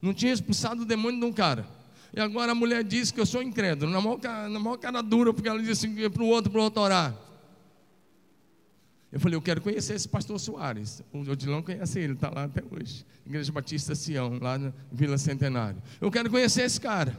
[0.00, 1.66] Não tinha expulsado o demônio de um cara.
[2.14, 5.34] E agora a mulher diz que eu sou incrédulo, na maior, na maior cara dura,
[5.34, 7.14] porque ela disse assim, para o outro, para o outro orar.
[9.10, 11.02] Eu falei, eu quero conhecer esse pastor Soares.
[11.12, 13.06] O Odilão conhece ele, está lá até hoje.
[13.24, 15.82] Igreja Batista Sião, lá na Vila Centenário.
[16.00, 17.16] Eu quero conhecer esse cara.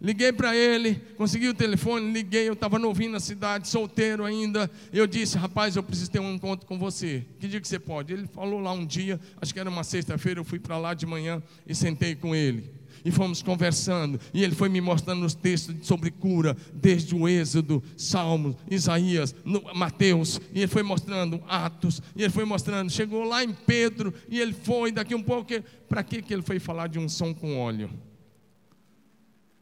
[0.00, 4.70] Liguei para ele, consegui o telefone, liguei, eu estava novinho na cidade, solteiro ainda.
[4.92, 7.24] Eu disse, rapaz, eu preciso ter um encontro com você.
[7.40, 8.12] Que dia que você pode?
[8.12, 11.06] Ele falou lá um dia, acho que era uma sexta-feira, eu fui para lá de
[11.06, 15.74] manhã e sentei com ele e fomos conversando, e ele foi me mostrando os textos
[15.86, 19.34] sobre cura, desde o Êxodo, Salmos, Isaías,
[19.74, 24.40] Mateus, e ele foi mostrando Atos, e ele foi mostrando, chegou lá em Pedro, e
[24.40, 25.52] ele foi, daqui um pouco,
[25.88, 27.90] para que ele foi falar de som com óleo?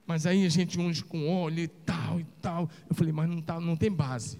[0.06, 2.68] Mas aí a gente unge com óleo e tal e tal.
[2.88, 4.38] Eu falei, mas não, tá, não tem base.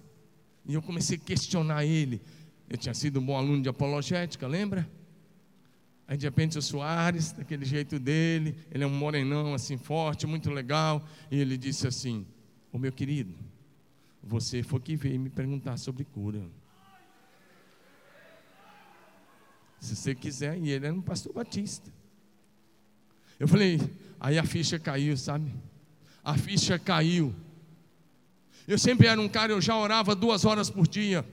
[0.66, 2.20] E eu comecei a questionar ele.
[2.68, 4.88] Eu tinha sido um bom aluno de apologética, lembra?
[6.06, 10.50] Aí de repente o Soares, daquele jeito dele, ele é um morenão assim forte, muito
[10.50, 12.26] legal, e ele disse assim:
[12.72, 13.34] "O meu querido,
[14.26, 16.42] você foi que veio me perguntar sobre cura.
[19.80, 21.92] Se você quiser, e ele era um pastor batista.
[23.38, 23.78] Eu falei,
[24.18, 25.52] aí a ficha caiu, sabe?
[26.24, 27.34] A ficha caiu.
[28.66, 31.24] Eu sempre era um cara, eu já orava duas horas por dia.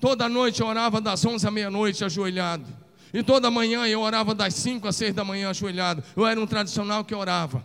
[0.00, 2.66] Toda noite eu orava das onze à meia-noite ajoelhado.
[3.12, 6.02] E toda manhã eu orava das 5 às 6 da manhã ajoelhado.
[6.16, 7.64] Eu era um tradicional que orava.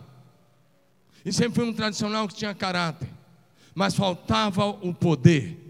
[1.24, 3.08] E sempre fui um tradicional que tinha caráter.
[3.74, 5.66] Mas faltava o poder.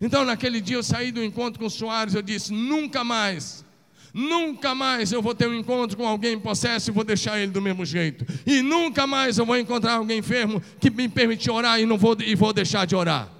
[0.00, 3.64] Então naquele dia eu saí do encontro com o Soares, eu disse: nunca mais,
[4.12, 7.62] nunca mais eu vou ter um encontro com alguém possesso e vou deixar ele do
[7.62, 8.26] mesmo jeito.
[8.44, 12.16] E nunca mais eu vou encontrar alguém enfermo que me permitir orar e não vou,
[12.20, 13.30] e vou deixar de orar.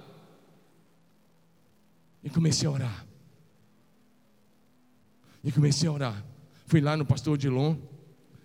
[2.23, 3.12] E comecei a orar.
[5.43, 6.25] E comecei a orar.
[6.67, 7.75] Fui lá no pastor Dilon.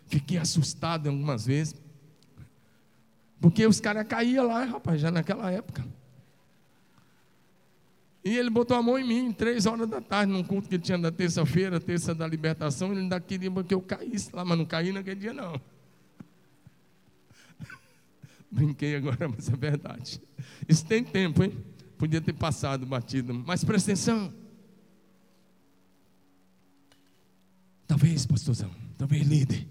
[0.07, 1.75] Fiquei assustado algumas vezes.
[3.41, 5.85] Porque os caras caíam lá, rapaz, já naquela época.
[8.25, 10.99] E ele botou a mão em mim, três horas da tarde, num culto que tinha
[10.99, 12.91] da terça-feira, terça da libertação.
[12.91, 15.61] Ele ainda queria que eu caísse lá, mas não caí naquele dia, não.
[18.51, 20.21] Brinquei agora, mas é verdade.
[20.69, 21.57] Isso tem tempo, hein?
[21.97, 23.33] Podia ter passado batido.
[23.33, 24.33] Mas presta atenção.
[27.89, 29.67] Talvez, pastorzão, talvez líder.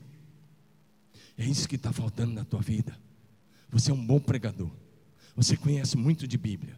[1.37, 2.99] É isso que está faltando na tua vida.
[3.69, 4.71] Você é um bom pregador.
[5.35, 6.77] Você conhece muito de Bíblia.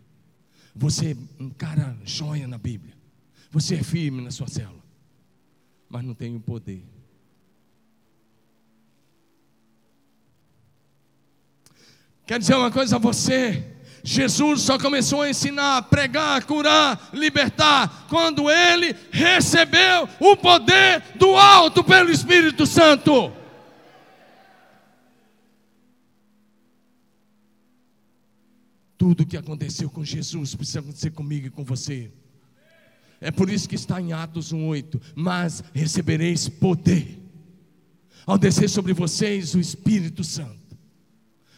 [0.76, 2.94] Você é um cara joia na Bíblia.
[3.52, 4.84] Você é firme na sua célula.
[5.90, 6.84] Mas não tem o poder.
[12.28, 13.69] Quer dizer uma coisa a você?
[14.04, 21.84] Jesus só começou a ensinar, pregar, curar, libertar, quando ele recebeu o poder do alto
[21.84, 23.32] pelo Espírito Santo.
[28.98, 32.12] Tudo que aconteceu com Jesus precisa acontecer comigo e com você.
[33.22, 37.20] É por isso que está em Atos 1:8, mas recebereis poder
[38.26, 40.59] ao descer sobre vocês o Espírito Santo.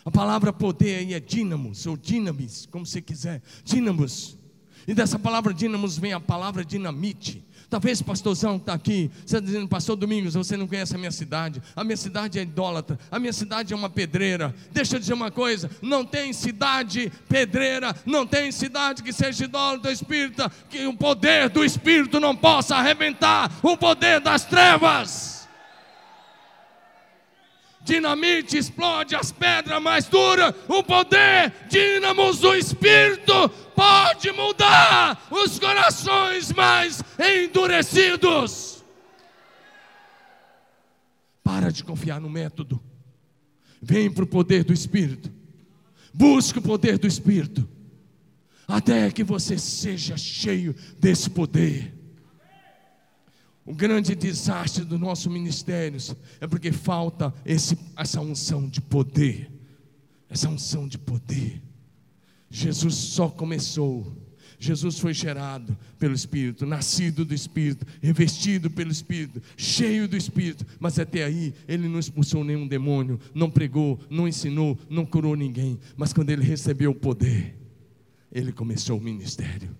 [0.04, 3.42] A palavra poder aí é dínamos ou dinamis, como você quiser.
[3.64, 4.38] Dínamos.
[4.88, 7.46] E dessa palavra dínamos vem a palavra dinamite.
[7.70, 11.62] Talvez pastorzão está aqui, você está dizendo, pastor Domingos, você não conhece a minha cidade.
[11.74, 14.54] A minha cidade é idólatra, a minha cidade é uma pedreira.
[14.74, 19.90] Deixa eu dizer uma coisa: não tem cidade pedreira, não tem cidade que seja idólatra
[19.90, 25.41] espírita, que o poder do espírito não possa arrebentar o poder das trevas.
[27.84, 33.50] Dinamite explode as pedras mais duras, o poder, dínamos do espírito
[33.82, 38.84] pode mudar os corações mais endurecidos.
[41.44, 42.80] Para de confiar no método.
[43.82, 45.32] Vem para o poder do Espírito.
[46.14, 47.68] Busque o poder do Espírito.
[48.68, 51.92] Até que você seja cheio desse poder.
[53.72, 55.98] O grande desastre do nosso ministério
[56.42, 59.50] é porque falta esse, essa unção de poder.
[60.30, 61.62] Essa unção de poder.
[62.50, 64.14] Jesus só começou.
[64.60, 71.00] Jesus foi gerado pelo Espírito, nascido do Espírito, revestido pelo Espírito, cheio do Espírito, mas
[71.00, 75.80] até aí ele não expulsou nenhum demônio, não pregou, não ensinou, não curou ninguém.
[75.96, 77.56] Mas quando ele recebeu o poder,
[78.34, 79.74] ele começou o ministério.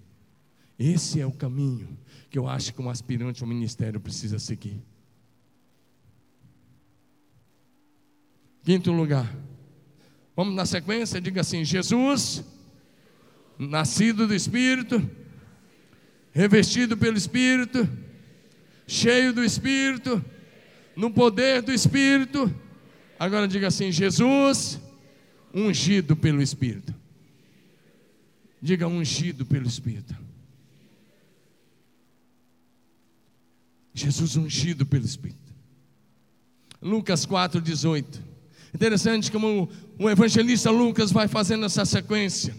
[0.80, 1.90] Esse é o caminho
[2.32, 4.82] que eu acho que um aspirante ao ministério precisa seguir.
[8.64, 9.30] Quinto lugar.
[10.34, 12.42] Vamos na sequência, diga assim: Jesus
[13.60, 15.08] nascido do Espírito,
[16.32, 17.88] revestido pelo Espírito,
[18.88, 20.24] cheio do Espírito,
[20.96, 22.50] no poder do Espírito.
[23.20, 24.80] Agora diga assim: Jesus,
[25.54, 26.96] ungido pelo Espírito.
[28.62, 30.31] Diga ungido pelo Espírito.
[34.02, 35.54] Jesus ungido pelo Espírito.
[36.82, 38.20] Lucas 4,18.
[38.74, 42.56] Interessante como o evangelista Lucas vai fazendo essa sequência.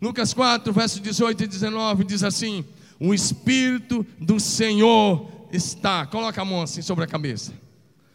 [0.00, 2.64] Lucas 4, verso 18 e 19 diz assim:
[2.98, 6.06] O Espírito do Senhor está.
[6.06, 7.52] Coloca a mão assim sobre a cabeça.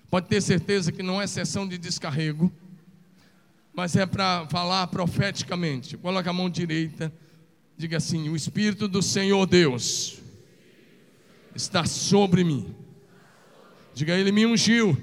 [0.09, 2.51] Pode ter certeza que não é sessão de descarrego,
[3.73, 5.95] mas é para falar profeticamente.
[5.97, 7.13] Coloca a mão direita,
[7.77, 10.18] diga assim: O Espírito do Senhor Deus
[11.55, 12.75] está sobre mim.
[13.93, 14.97] Diga, Ele me ungiu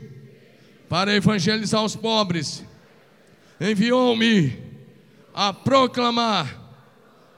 [0.89, 2.65] para evangelizar os pobres,
[3.61, 4.57] enviou-me
[5.35, 6.67] a proclamar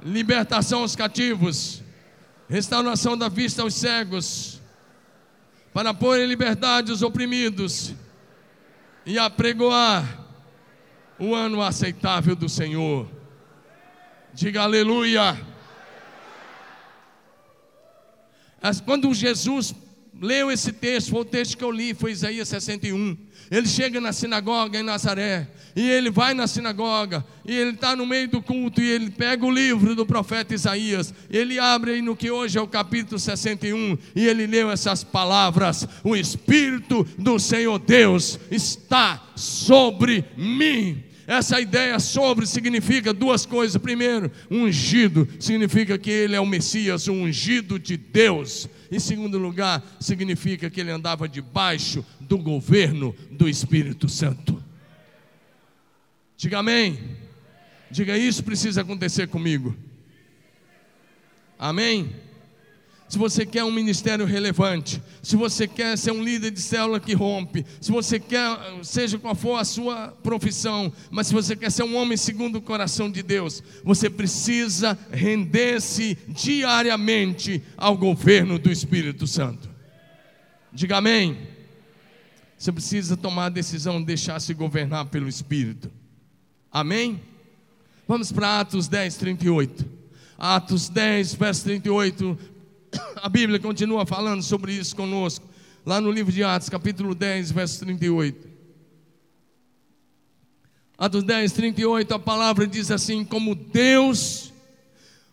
[0.05, 1.83] libertação aos cativos,
[2.49, 4.61] restauração da vista aos cegos,
[5.73, 7.95] para pôr em liberdade os oprimidos
[9.05, 10.27] e apregoar
[11.19, 13.09] o ano aceitável do Senhor.
[14.33, 15.37] Diga aleluia.
[18.85, 19.75] Quando Jesus
[20.21, 23.17] leu esse texto, foi o texto que eu li, foi Isaías 61.
[23.51, 28.05] Ele chega na sinagoga em Nazaré, e ele vai na sinagoga, e ele está no
[28.05, 32.17] meio do culto, e ele pega o livro do profeta Isaías, ele abre aí no
[32.17, 37.79] que hoje é o capítulo 61, e ele leu essas palavras: O Espírito do Senhor
[37.79, 43.81] Deus está sobre mim essa ideia sobre significa duas coisas.
[43.81, 48.67] Primeiro, ungido significa que ele é o Messias, o ungido de Deus.
[48.91, 54.65] Em segundo lugar, significa que ele andava debaixo do governo do Espírito Santo.
[56.35, 56.99] Diga amém.
[57.91, 59.77] Diga isso precisa acontecer comigo.
[61.59, 62.11] Amém.
[63.09, 67.15] Se você quer um ministério relevante, se você quer ser um líder de célula que
[67.15, 71.85] rompe, se você quer, seja qual for a sua profissão, mas se você quer ser
[71.85, 79.27] um homem segundo o coração de Deus, você precisa render-se diariamente ao governo do Espírito
[79.27, 79.71] Santo.
[80.71, 81.39] Diga amém.
[82.59, 85.91] Você precisa tomar a decisão de deixar-se governar pelo Espírito.
[86.71, 87.23] Amém?
[88.07, 89.87] Vamos para Atos 10, 38.
[90.37, 92.58] Atos 10, verso 38
[93.17, 95.47] a Bíblia continua falando sobre isso conosco,
[95.85, 98.49] lá no livro de Atos, capítulo 10, verso 38.
[100.97, 104.53] Atos 10, 38, a palavra diz assim: Como Deus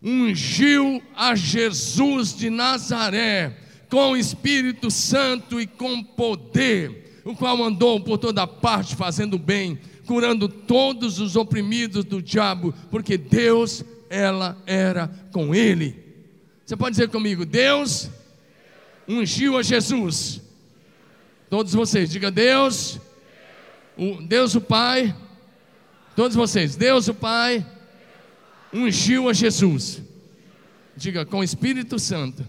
[0.03, 3.58] ungiu a Jesus de Nazaré
[3.89, 9.80] com o Espírito Santo e com poder, o qual andou por toda parte fazendo bem,
[10.06, 16.05] curando todos os oprimidos do diabo, porque Deus, ela era com ele.
[16.66, 18.09] Você pode dizer comigo: Deus
[19.07, 20.41] ungiu a Jesus.
[21.49, 22.99] Todos vocês, diga Deus,
[23.95, 25.16] o Deus o Pai.
[26.16, 27.66] Todos vocês, Deus o Pai
[28.74, 30.01] ungiu a Jesus.
[30.97, 32.45] Diga com Espírito Santo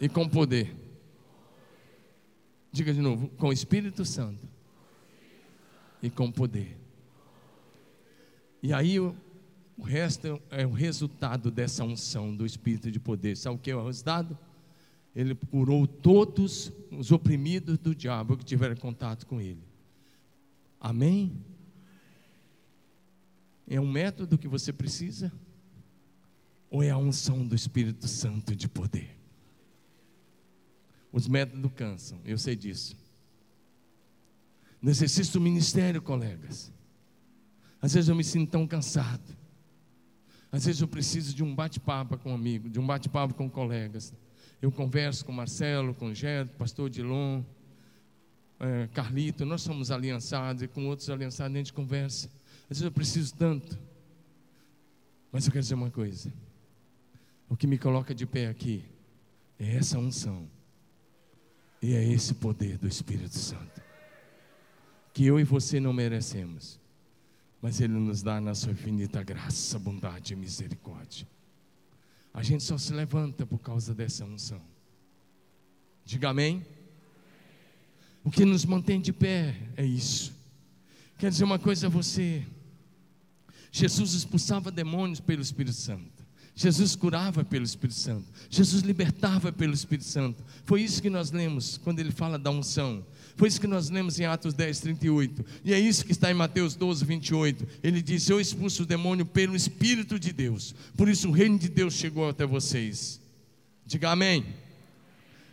[0.00, 0.74] e com poder.
[2.72, 4.48] Diga de novo, com Espírito Santo
[6.02, 6.76] e com poder.
[8.62, 8.98] E aí
[9.76, 13.36] o resto é o resultado dessa unção do Espírito de poder.
[13.36, 14.36] Sabe o que é o resultado?
[15.14, 19.62] Ele curou todos os oprimidos do diabo que tiveram contato com ele.
[20.80, 21.44] Amém?
[23.68, 25.32] É um método que você precisa?
[26.70, 29.16] Ou é a unção do Espírito Santo de poder?
[31.12, 32.96] Os métodos cansam, eu sei disso.
[34.80, 36.72] No exercício ministério, colegas,
[37.80, 39.35] às vezes eu me sinto tão cansado.
[40.50, 44.12] Às vezes eu preciso de um bate-papo com um amigo, de um bate-papo com colegas.
[44.62, 47.42] Eu converso com Marcelo, com Gerto, pastor Dilon,
[48.58, 52.30] é, Carlito, nós somos aliançados e com outros aliançados a gente conversa.
[52.62, 53.78] Às vezes eu preciso tanto.
[55.30, 56.32] Mas eu quero dizer uma coisa.
[57.48, 58.84] O que me coloca de pé aqui
[59.58, 60.48] é essa unção.
[61.82, 63.82] E é esse poder do Espírito Santo.
[65.12, 66.80] Que eu e você não merecemos
[67.60, 71.26] mas Ele nos dá na sua infinita graça, bondade e misericórdia.
[72.32, 74.60] A gente só se levanta por causa dessa unção.
[76.04, 76.64] Diga amém.
[78.22, 80.34] O que nos mantém de pé é isso.
[81.18, 82.46] Quer dizer uma coisa a você:
[83.72, 86.26] Jesus expulsava demônios pelo Espírito Santo.
[86.54, 88.26] Jesus curava pelo Espírito Santo.
[88.48, 90.42] Jesus libertava pelo Espírito Santo.
[90.64, 93.04] Foi isso que nós lemos quando ele fala da unção.
[93.36, 95.44] Foi isso que nós lemos em Atos 10, 38.
[95.62, 97.68] E é isso que está em Mateus 12, 28.
[97.82, 100.74] Ele diz: Eu expulso o demônio pelo Espírito de Deus.
[100.96, 103.20] Por isso o reino de Deus chegou até vocês.
[103.84, 104.44] Diga amém.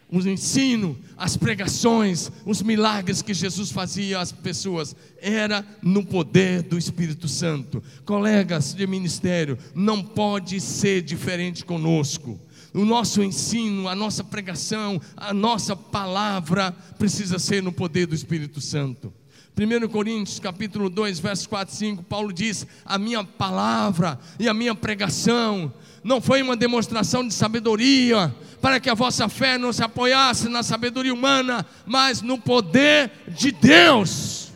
[0.09, 6.77] O ensino, as pregações, os milagres que Jesus fazia às pessoas, era no poder do
[6.77, 7.83] Espírito Santo.
[8.05, 12.39] Colegas de ministério, não pode ser diferente conosco
[12.73, 18.59] o nosso ensino, a nossa pregação, a nossa palavra precisa ser no poder do Espírito
[18.59, 19.13] Santo.
[19.55, 24.53] 1 Coríntios capítulo 2, versos 4 e 5, Paulo diz: A minha palavra e a
[24.53, 25.71] minha pregação
[26.03, 30.63] não foi uma demonstração de sabedoria, para que a vossa fé não se apoiasse na
[30.63, 34.51] sabedoria humana, mas no poder de Deus.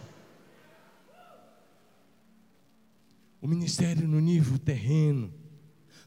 [3.39, 5.31] O ministério no nível terreno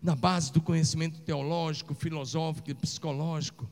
[0.03, 3.69] na base do conhecimento teológico, filosófico, psicológico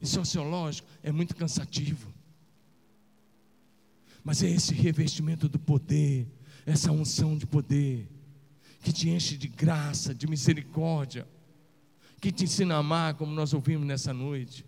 [0.00, 2.12] e sociológico, é muito cansativo.
[4.24, 6.26] Mas é esse revestimento do poder,
[6.64, 8.08] essa unção de poder,
[8.82, 11.26] que te enche de graça, de misericórdia,
[12.20, 14.64] que te ensina a amar, como nós ouvimos nessa noite.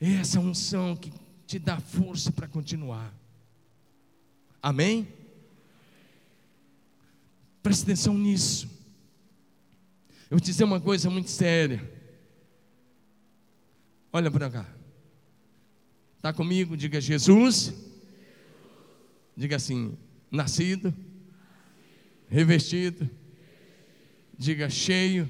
[0.00, 1.12] É essa unção que
[1.46, 3.14] te dá força para continuar.
[4.60, 5.06] Amém?
[7.62, 8.81] Preste atenção nisso.
[10.32, 11.86] Eu vou te dizer uma coisa muito séria.
[14.10, 14.66] Olha para cá.
[16.16, 16.74] Está comigo?
[16.74, 17.74] Diga Jesus.
[19.36, 19.94] Diga assim:
[20.30, 20.94] nascido,
[22.30, 23.10] revestido.
[24.38, 25.28] Diga cheio,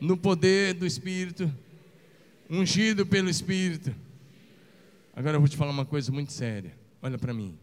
[0.00, 1.48] no poder do Espírito,
[2.50, 3.94] ungido pelo Espírito.
[5.14, 6.76] Agora eu vou te falar uma coisa muito séria.
[7.00, 7.56] Olha para mim.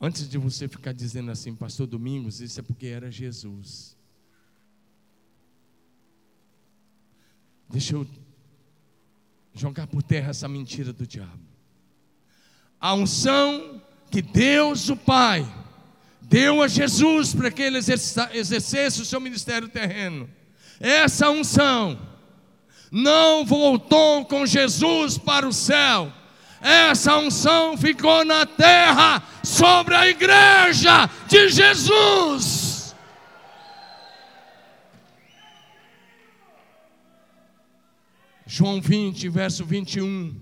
[0.00, 3.96] Antes de você ficar dizendo assim, Pastor Domingos, isso é porque era Jesus.
[7.68, 8.06] Deixa eu
[9.54, 11.40] jogar por terra essa mentira do diabo.
[12.78, 15.50] A unção que Deus, o Pai,
[16.20, 20.28] deu a Jesus para que ele exercesse o seu ministério terreno.
[20.78, 21.98] Essa unção
[22.92, 26.12] não voltou com Jesus para o céu.
[26.66, 32.92] Essa unção ficou na terra sobre a igreja de Jesus.
[38.44, 40.34] João 20, verso 21.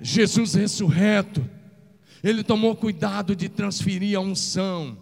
[0.00, 1.44] Jesus ressurreto,
[2.22, 4.96] ele tomou cuidado de transferir a unção.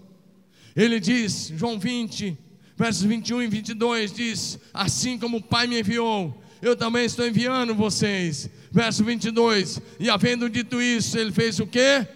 [0.75, 2.39] Ele diz, João 20,
[2.75, 7.75] versos 21 e 22 diz: Assim como o Pai me enviou, eu também estou enviando
[7.75, 8.49] vocês.
[8.73, 12.07] Verso 22: E havendo dito isso, ele fez o que?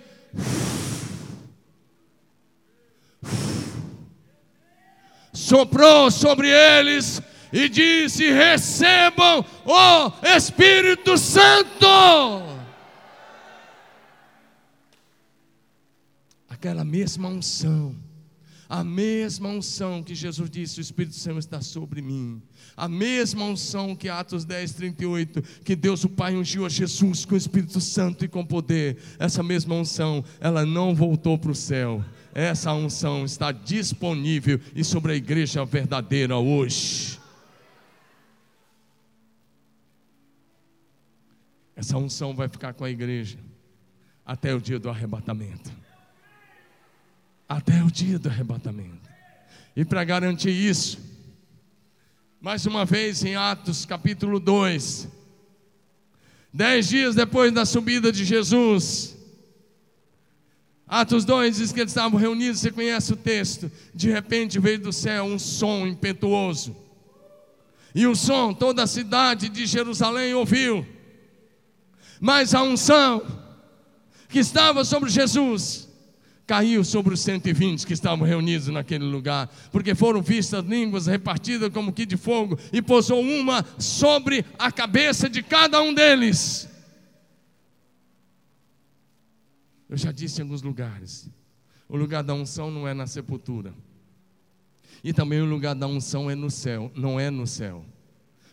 [5.32, 7.20] Soprou sobre eles
[7.52, 11.86] e disse: Recebam o Espírito Santo.
[16.48, 18.07] Aquela mesma unção
[18.68, 22.42] a mesma unção que Jesus disse: O Espírito Santo está sobre mim.
[22.76, 27.34] A mesma unção que Atos 10, 38, que Deus o Pai ungiu a Jesus com
[27.34, 28.98] o Espírito Santo e com poder.
[29.18, 32.04] Essa mesma unção, ela não voltou para o céu.
[32.34, 37.18] Essa unção está disponível e sobre a igreja verdadeira hoje.
[41.74, 43.38] Essa unção vai ficar com a igreja
[44.26, 45.87] até o dia do arrebatamento
[47.48, 49.08] até o dia do arrebatamento.
[49.74, 50.98] E para garantir isso,
[52.40, 55.08] mais uma vez em Atos capítulo 2,
[56.52, 59.16] dez dias depois da subida de Jesus,
[60.86, 63.70] Atos 2 diz que eles estavam reunidos, você conhece o texto.
[63.94, 66.76] De repente veio do céu um som impetuoso,
[67.94, 70.86] e o som toda a cidade de Jerusalém ouviu,
[72.20, 73.22] mas a unção
[74.28, 75.87] que estava sobre Jesus
[76.48, 81.92] caiu sobre os 120 que estavam reunidos naquele lugar, porque foram vistas línguas repartidas como
[81.92, 86.66] que de fogo, e pousou uma sobre a cabeça de cada um deles.
[89.90, 91.28] Eu já disse em alguns lugares:
[91.86, 93.74] o lugar da unção não é na sepultura,
[95.04, 97.84] e também o lugar da unção é no céu, não é no céu,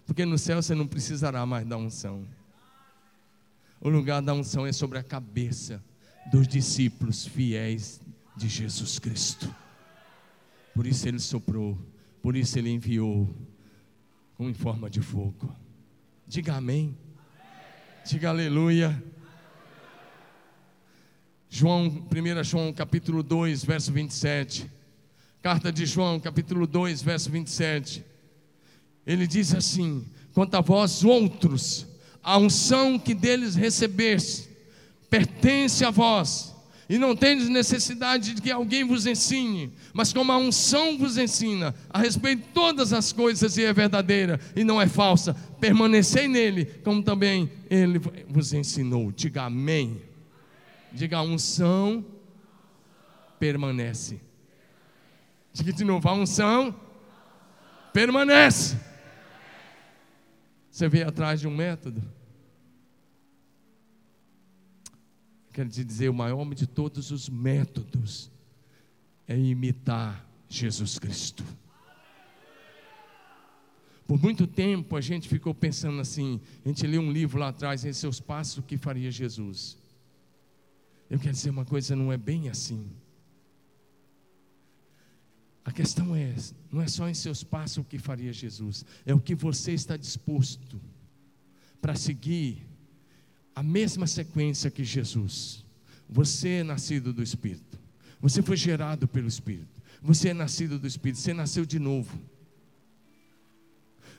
[0.06, 2.28] porque no céu você não precisará mais da unção.
[3.80, 5.82] O lugar da unção é sobre a cabeça
[6.32, 8.02] dos discípulos fiéis
[8.36, 9.54] de Jesus Cristo.
[10.74, 11.78] Por isso ele soprou,
[12.22, 13.34] por isso ele enviou
[14.40, 15.56] em forma de fogo.
[16.28, 16.98] Diga amém.
[18.06, 19.02] Diga aleluia.
[21.50, 24.70] João, 1 João capítulo 2, verso 27.
[25.42, 28.04] Carta de João, capítulo 2, verso 27.
[29.06, 31.88] Ele diz assim: Quanto a vós outros,
[32.22, 34.50] a unção que deles recebeste,
[35.16, 36.54] pertence a vós,
[36.90, 41.74] e não tendes necessidade de que alguém vos ensine, mas como a unção vos ensina,
[41.90, 46.66] a respeito de todas as coisas, e é verdadeira e não é falsa, permanecei nele,
[46.84, 49.12] como também ele vos ensinou.
[49.12, 50.02] Diga amém.
[50.92, 52.06] Diga a unção
[53.40, 54.20] permanece.
[55.54, 56.76] Diga de novo, a unção
[57.94, 58.78] permanece.
[60.70, 62.04] Você veio atrás de um método?
[65.56, 68.30] Quero dizer, o maior de todos os métodos
[69.26, 71.46] é imitar Jesus Cristo.
[74.06, 77.86] Por muito tempo a gente ficou pensando assim, a gente leu um livro lá atrás,
[77.86, 79.78] em seus passos, o que faria Jesus.
[81.10, 82.92] Eu quero dizer uma coisa, não é bem assim.
[85.64, 86.36] A questão é,
[86.70, 89.96] não é só em seus passos o que faria Jesus, é o que você está
[89.96, 90.82] disposto
[91.80, 92.75] para seguir
[93.56, 95.64] a mesma sequência que Jesus.
[96.10, 97.80] Você é nascido do Espírito.
[98.20, 99.82] Você foi gerado pelo Espírito.
[100.02, 101.20] Você é nascido do Espírito.
[101.20, 102.20] Você nasceu de novo.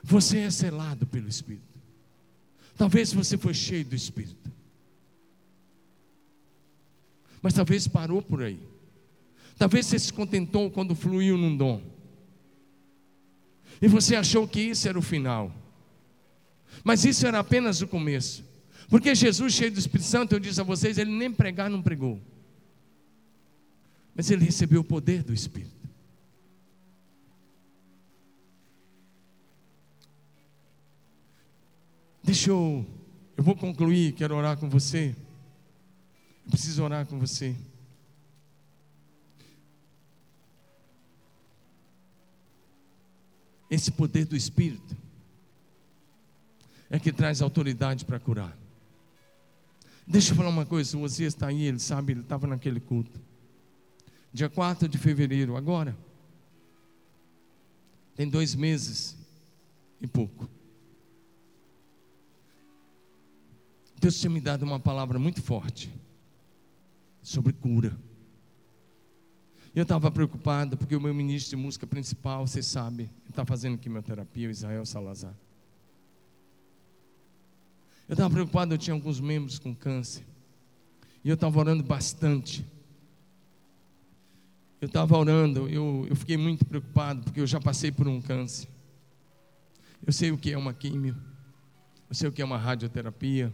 [0.03, 1.63] Você é selado pelo Espírito.
[2.75, 4.51] Talvez você foi cheio do Espírito.
[7.41, 8.59] Mas talvez parou por aí.
[9.57, 11.81] Talvez você se contentou quando fluiu num dom.
[13.81, 15.53] E você achou que isso era o final.
[16.83, 18.46] Mas isso era apenas o começo.
[18.89, 22.21] Porque Jesus, cheio do Espírito Santo, eu disse a vocês, ele nem pregar não pregou.
[24.15, 25.75] Mas ele recebeu o poder do Espírito.
[32.23, 32.85] Deixa eu,
[33.37, 35.15] eu vou concluir, quero orar com você.
[36.45, 37.55] Eu preciso orar com você.
[43.69, 44.95] Esse poder do Espírito
[46.89, 48.66] é que traz autoridade para curar.
[50.07, 53.19] Deixa eu falar uma coisa, se você está aí, ele sabe, ele estava naquele culto.
[54.31, 55.97] dia 4 de fevereiro, agora.
[58.15, 59.17] Tem dois meses
[59.99, 60.49] e pouco.
[63.99, 65.93] Deus tinha me dado uma palavra muito forte
[67.21, 67.97] sobre cura.
[69.75, 74.47] Eu estava preocupado porque o meu ministro de música principal, você sabe, está fazendo quimioterapia,
[74.47, 75.35] o Israel Salazar.
[78.07, 80.23] Eu estava preocupado, eu tinha alguns membros com câncer.
[81.23, 82.65] E eu estava orando bastante.
[84.79, 88.67] Eu estava orando, eu, eu fiquei muito preocupado, porque eu já passei por um câncer.
[90.05, 91.17] Eu sei o que é uma químio,
[92.07, 93.53] eu sei o que é uma radioterapia,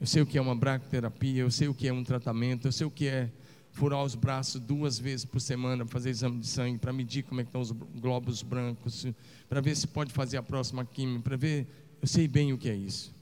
[0.00, 2.72] eu sei o que é uma braquiterapia, eu sei o que é um tratamento, eu
[2.72, 3.30] sei o que é
[3.70, 7.40] furar os braços duas vezes por semana para fazer exame de sangue, para medir como
[7.40, 9.06] é estão os glóbulos brancos,
[9.48, 11.68] para ver se pode fazer a próxima química, para ver,
[12.00, 13.19] eu sei bem o que é isso.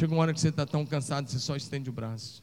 [0.00, 2.42] Chega uma hora que você está tão cansado, você só estende o braço.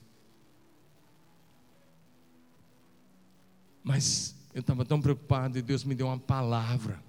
[3.84, 7.04] Mas eu estava tão preocupado e Deus me deu uma palavra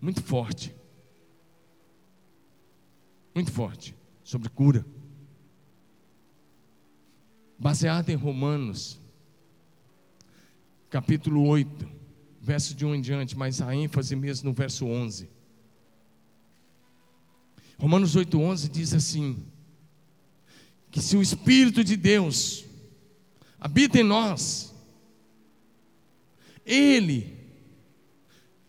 [0.00, 0.74] muito forte.
[3.34, 4.82] Muito forte sobre cura
[7.58, 8.98] baseada em Romanos,
[10.88, 11.86] capítulo 8,
[12.40, 15.41] verso de 1 em diante, mas a ênfase mesmo no verso 11.
[17.82, 19.44] Romanos 8, 11 diz assim:
[20.88, 22.64] que se o Espírito de Deus
[23.58, 24.72] habita em nós,
[26.64, 27.36] Ele,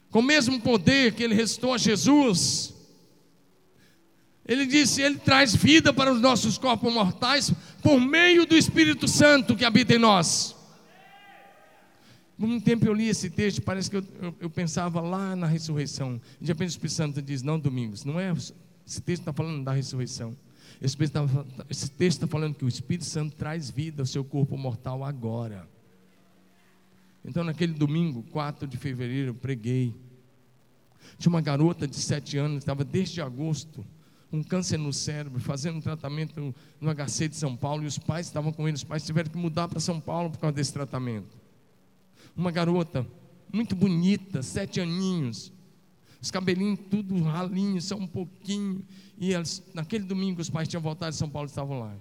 [0.09, 2.74] com o mesmo poder que Ele restou a Jesus,
[4.47, 7.53] ele disse: Ele traz vida para os nossos corpos mortais
[7.84, 10.55] por meio do Espírito Santo que habita em nós.
[12.36, 15.45] Por um tempo eu li esse texto, parece que eu, eu, eu pensava lá na
[15.45, 16.20] ressurreição.
[16.41, 18.34] De repente o Espírito Santo diz: Não, Domingos, não é.
[18.86, 20.36] Esse texto está falando da ressurreição.
[20.82, 25.68] Esse texto está falando que o Espírito Santo traz vida ao seu corpo mortal agora.
[27.24, 29.96] Então, naquele domingo, 4 de fevereiro, eu preguei.
[31.18, 33.86] Tinha uma garota de sete anos, estava desde agosto
[34.30, 38.26] com câncer no cérebro, fazendo um tratamento no HC de São Paulo, e os pais
[38.26, 41.38] estavam com ele, os pais tiveram que mudar para São Paulo por causa desse tratamento.
[42.36, 43.06] Uma garota
[43.54, 45.53] muito bonita, sete aninhos,
[46.24, 48.82] os cabelinhos tudo ralinhos, só um pouquinho,
[49.17, 51.93] e elas, naquele domingo os pais tinham voltado de São Paulo e estavam lá.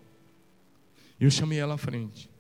[1.19, 2.31] Eu chamei ela à frente.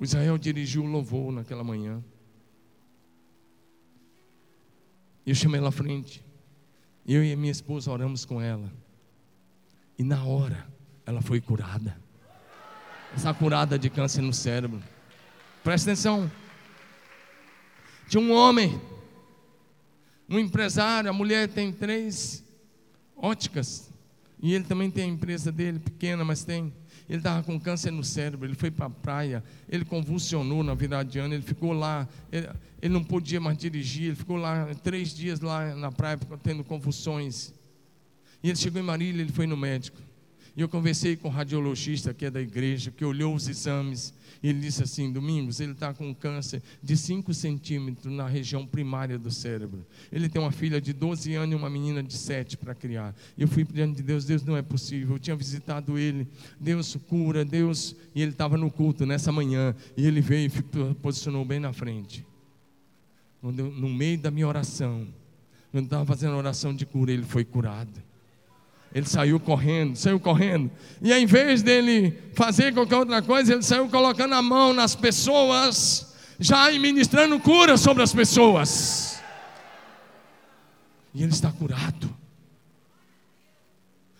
[0.00, 2.02] O Israel dirigiu o louvor naquela manhã.
[5.26, 6.24] Eu chamei ela à frente.
[7.06, 8.72] Eu e a minha esposa oramos com ela.
[9.98, 10.66] E na hora,
[11.04, 12.00] ela foi curada.
[13.14, 14.82] Essa curada de câncer no cérebro.
[15.62, 16.32] Presta atenção.
[18.08, 18.80] Tinha um homem,
[20.34, 22.44] um empresário, a mulher tem três
[23.16, 23.90] óticas.
[24.42, 26.72] E ele também tem a empresa dele, pequena, mas tem.
[27.08, 31.08] Ele estava com câncer no cérebro, ele foi para a praia, ele convulsionou na virada
[31.08, 32.48] de ano, ele ficou lá, ele,
[32.80, 37.52] ele, não podia mais dirigir, ele ficou lá três dias lá na praia tendo convulsões.
[38.42, 39.98] E ele chegou em Marília, ele foi no médico.
[40.56, 44.14] E eu conversei com o radiologista que é da igreja, que olhou os exames,
[44.48, 49.30] ele disse assim: Domingos, ele está com câncer de 5 centímetros na região primária do
[49.30, 49.86] cérebro.
[50.12, 53.14] Ele tem uma filha de 12 anos e uma menina de 7 para criar.
[53.38, 55.14] Eu fui diante de Deus: Deus não é possível.
[55.14, 56.28] Eu tinha visitado ele,
[56.60, 57.96] Deus cura, Deus.
[58.14, 62.24] E ele estava no culto nessa manhã, e ele veio e posicionou bem na frente.
[63.42, 65.06] No meio da minha oração,
[65.72, 68.02] eu estava fazendo oração de cura, ele foi curado.
[68.94, 70.70] Ele saiu correndo, saiu correndo.
[71.02, 76.14] E ao invés dele fazer qualquer outra coisa, ele saiu colocando a mão nas pessoas,
[76.38, 79.20] já ministrando cura sobre as pessoas.
[81.12, 82.14] E ele está curado.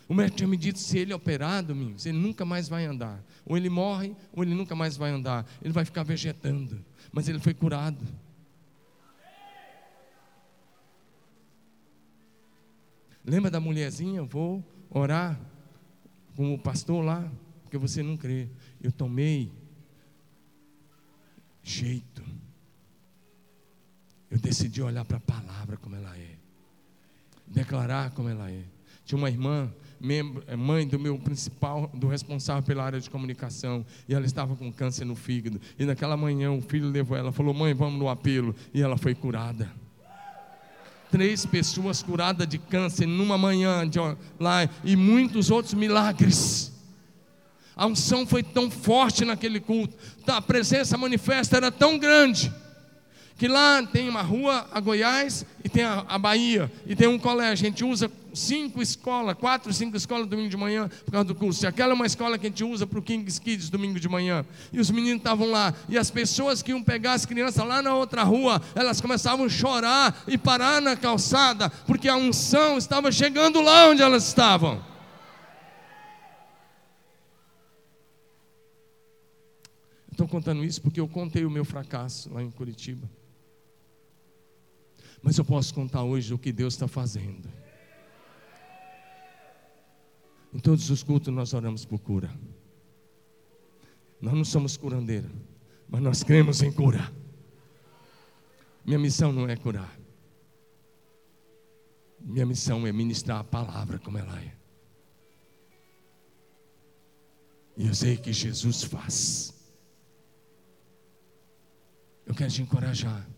[0.09, 3.23] O médico tinha me dito: se ele é operado, amigos, ele nunca mais vai andar.
[3.47, 5.47] Ou ele morre, ou ele nunca mais vai andar.
[5.63, 6.85] Ele vai ficar vegetando.
[7.13, 7.99] Mas ele foi curado.
[13.25, 14.23] Lembra da mulherzinha?
[14.23, 15.41] Vou orar
[16.37, 17.31] com o pastor lá,
[17.63, 18.49] porque você não crê.
[18.83, 19.51] Eu tomei
[21.63, 22.23] jeito.
[24.31, 26.37] Eu decidi olhar para a palavra como ela é,
[27.47, 28.65] declarar como ela é.
[29.05, 29.73] Tinha uma irmã,
[30.47, 34.73] é, mãe do meu principal, do responsável pela área de comunicação, e ela estava com
[34.73, 35.61] câncer no fígado.
[35.79, 38.55] E naquela manhã o filho levou ela, falou: Mãe, vamos no apelo.
[38.73, 39.71] E ela foi curada
[41.15, 44.01] três pessoas curadas de câncer numa manhã de
[44.41, 46.73] lá e muitos outros milagres.
[47.77, 49.97] A unção foi tão forte naquele culto,
[50.27, 52.53] a presença manifesta era tão grande,
[53.39, 57.19] que lá tem uma rua, a Goiás, e tem a, a Bahia, e tem um
[57.19, 57.65] colégio.
[57.65, 61.65] A gente usa cinco escolas, quatro, cinco escolas domingo de manhã por causa do curso.
[61.65, 64.09] E aquela é uma escola que a gente usa para o King's Kids domingo de
[64.09, 64.45] manhã.
[64.73, 65.75] E os meninos estavam lá.
[65.89, 69.49] E as pessoas que iam pegar as crianças lá na outra rua, elas começavam a
[69.49, 74.83] chorar e parar na calçada, porque a unção estava chegando lá onde elas estavam.
[80.15, 83.11] Estou contando isso porque eu contei o meu fracasso lá em Curitiba.
[85.21, 87.49] Mas eu posso contar hoje o que Deus está fazendo.
[90.55, 92.31] Em todos os cultos nós oramos por cura.
[94.21, 95.29] Nós não somos curandeira,
[95.89, 97.13] mas nós cremos em cura.
[98.85, 99.99] Minha missão não é curar.
[102.21, 104.55] Minha missão é ministrar a palavra como ela é.
[107.77, 109.53] E eu sei que Jesus faz.
[112.25, 113.29] Eu quero te encorajar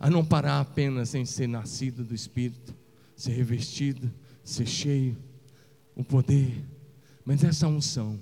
[0.00, 2.74] a não parar apenas em ser nascido do Espírito,
[3.14, 4.12] ser revestido,
[4.42, 5.16] ser cheio,
[5.94, 6.64] o poder,
[7.24, 8.18] mas essa unção.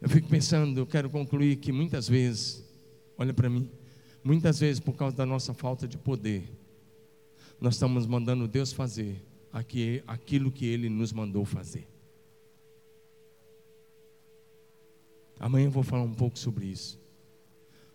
[0.00, 2.64] Eu fico pensando, eu quero concluir que muitas vezes,
[3.16, 3.70] olha para mim,
[4.22, 6.48] muitas vezes por causa da nossa falta de poder,
[7.60, 9.24] nós estamos mandando Deus fazer
[10.06, 11.88] aquilo que Ele nos mandou fazer.
[15.40, 17.00] Amanhã eu vou falar um pouco sobre isso.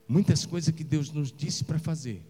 [0.07, 2.25] Muitas coisas que Deus nos disse para fazer.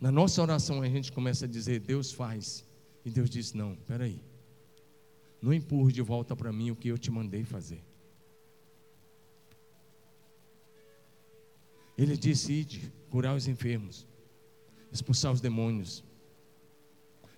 [0.00, 2.64] Na nossa oração a gente começa a dizer, Deus faz.
[3.04, 4.22] E Deus diz, não, peraí.
[5.40, 7.82] Não empurre de volta para mim o que eu te mandei fazer.
[11.96, 14.06] Ele disse, ide, curar os enfermos,
[14.90, 16.02] expulsar os demônios,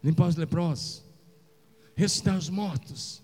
[0.02, 1.04] limpar os leprosos,
[1.96, 3.22] ressuscitar os mortos.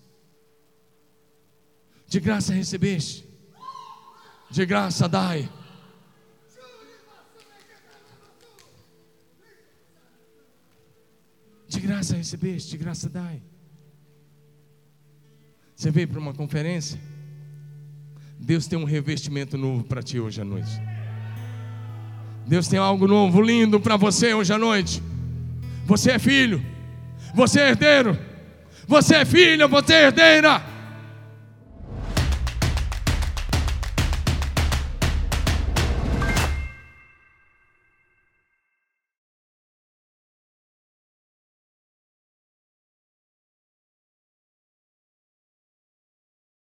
[2.07, 3.29] De graça recebeste
[4.49, 5.49] de graça dai.
[11.69, 13.43] De graça recebeste, de graça dai.
[15.75, 16.99] Você veio para uma conferência?
[18.39, 20.81] Deus tem um revestimento novo para ti hoje à noite.
[22.47, 25.01] Deus tem algo novo, lindo para você hoje à noite.
[25.85, 26.59] Você é filho,
[27.35, 28.17] você é herdeiro,
[28.87, 30.63] você é filha, você é herdeira.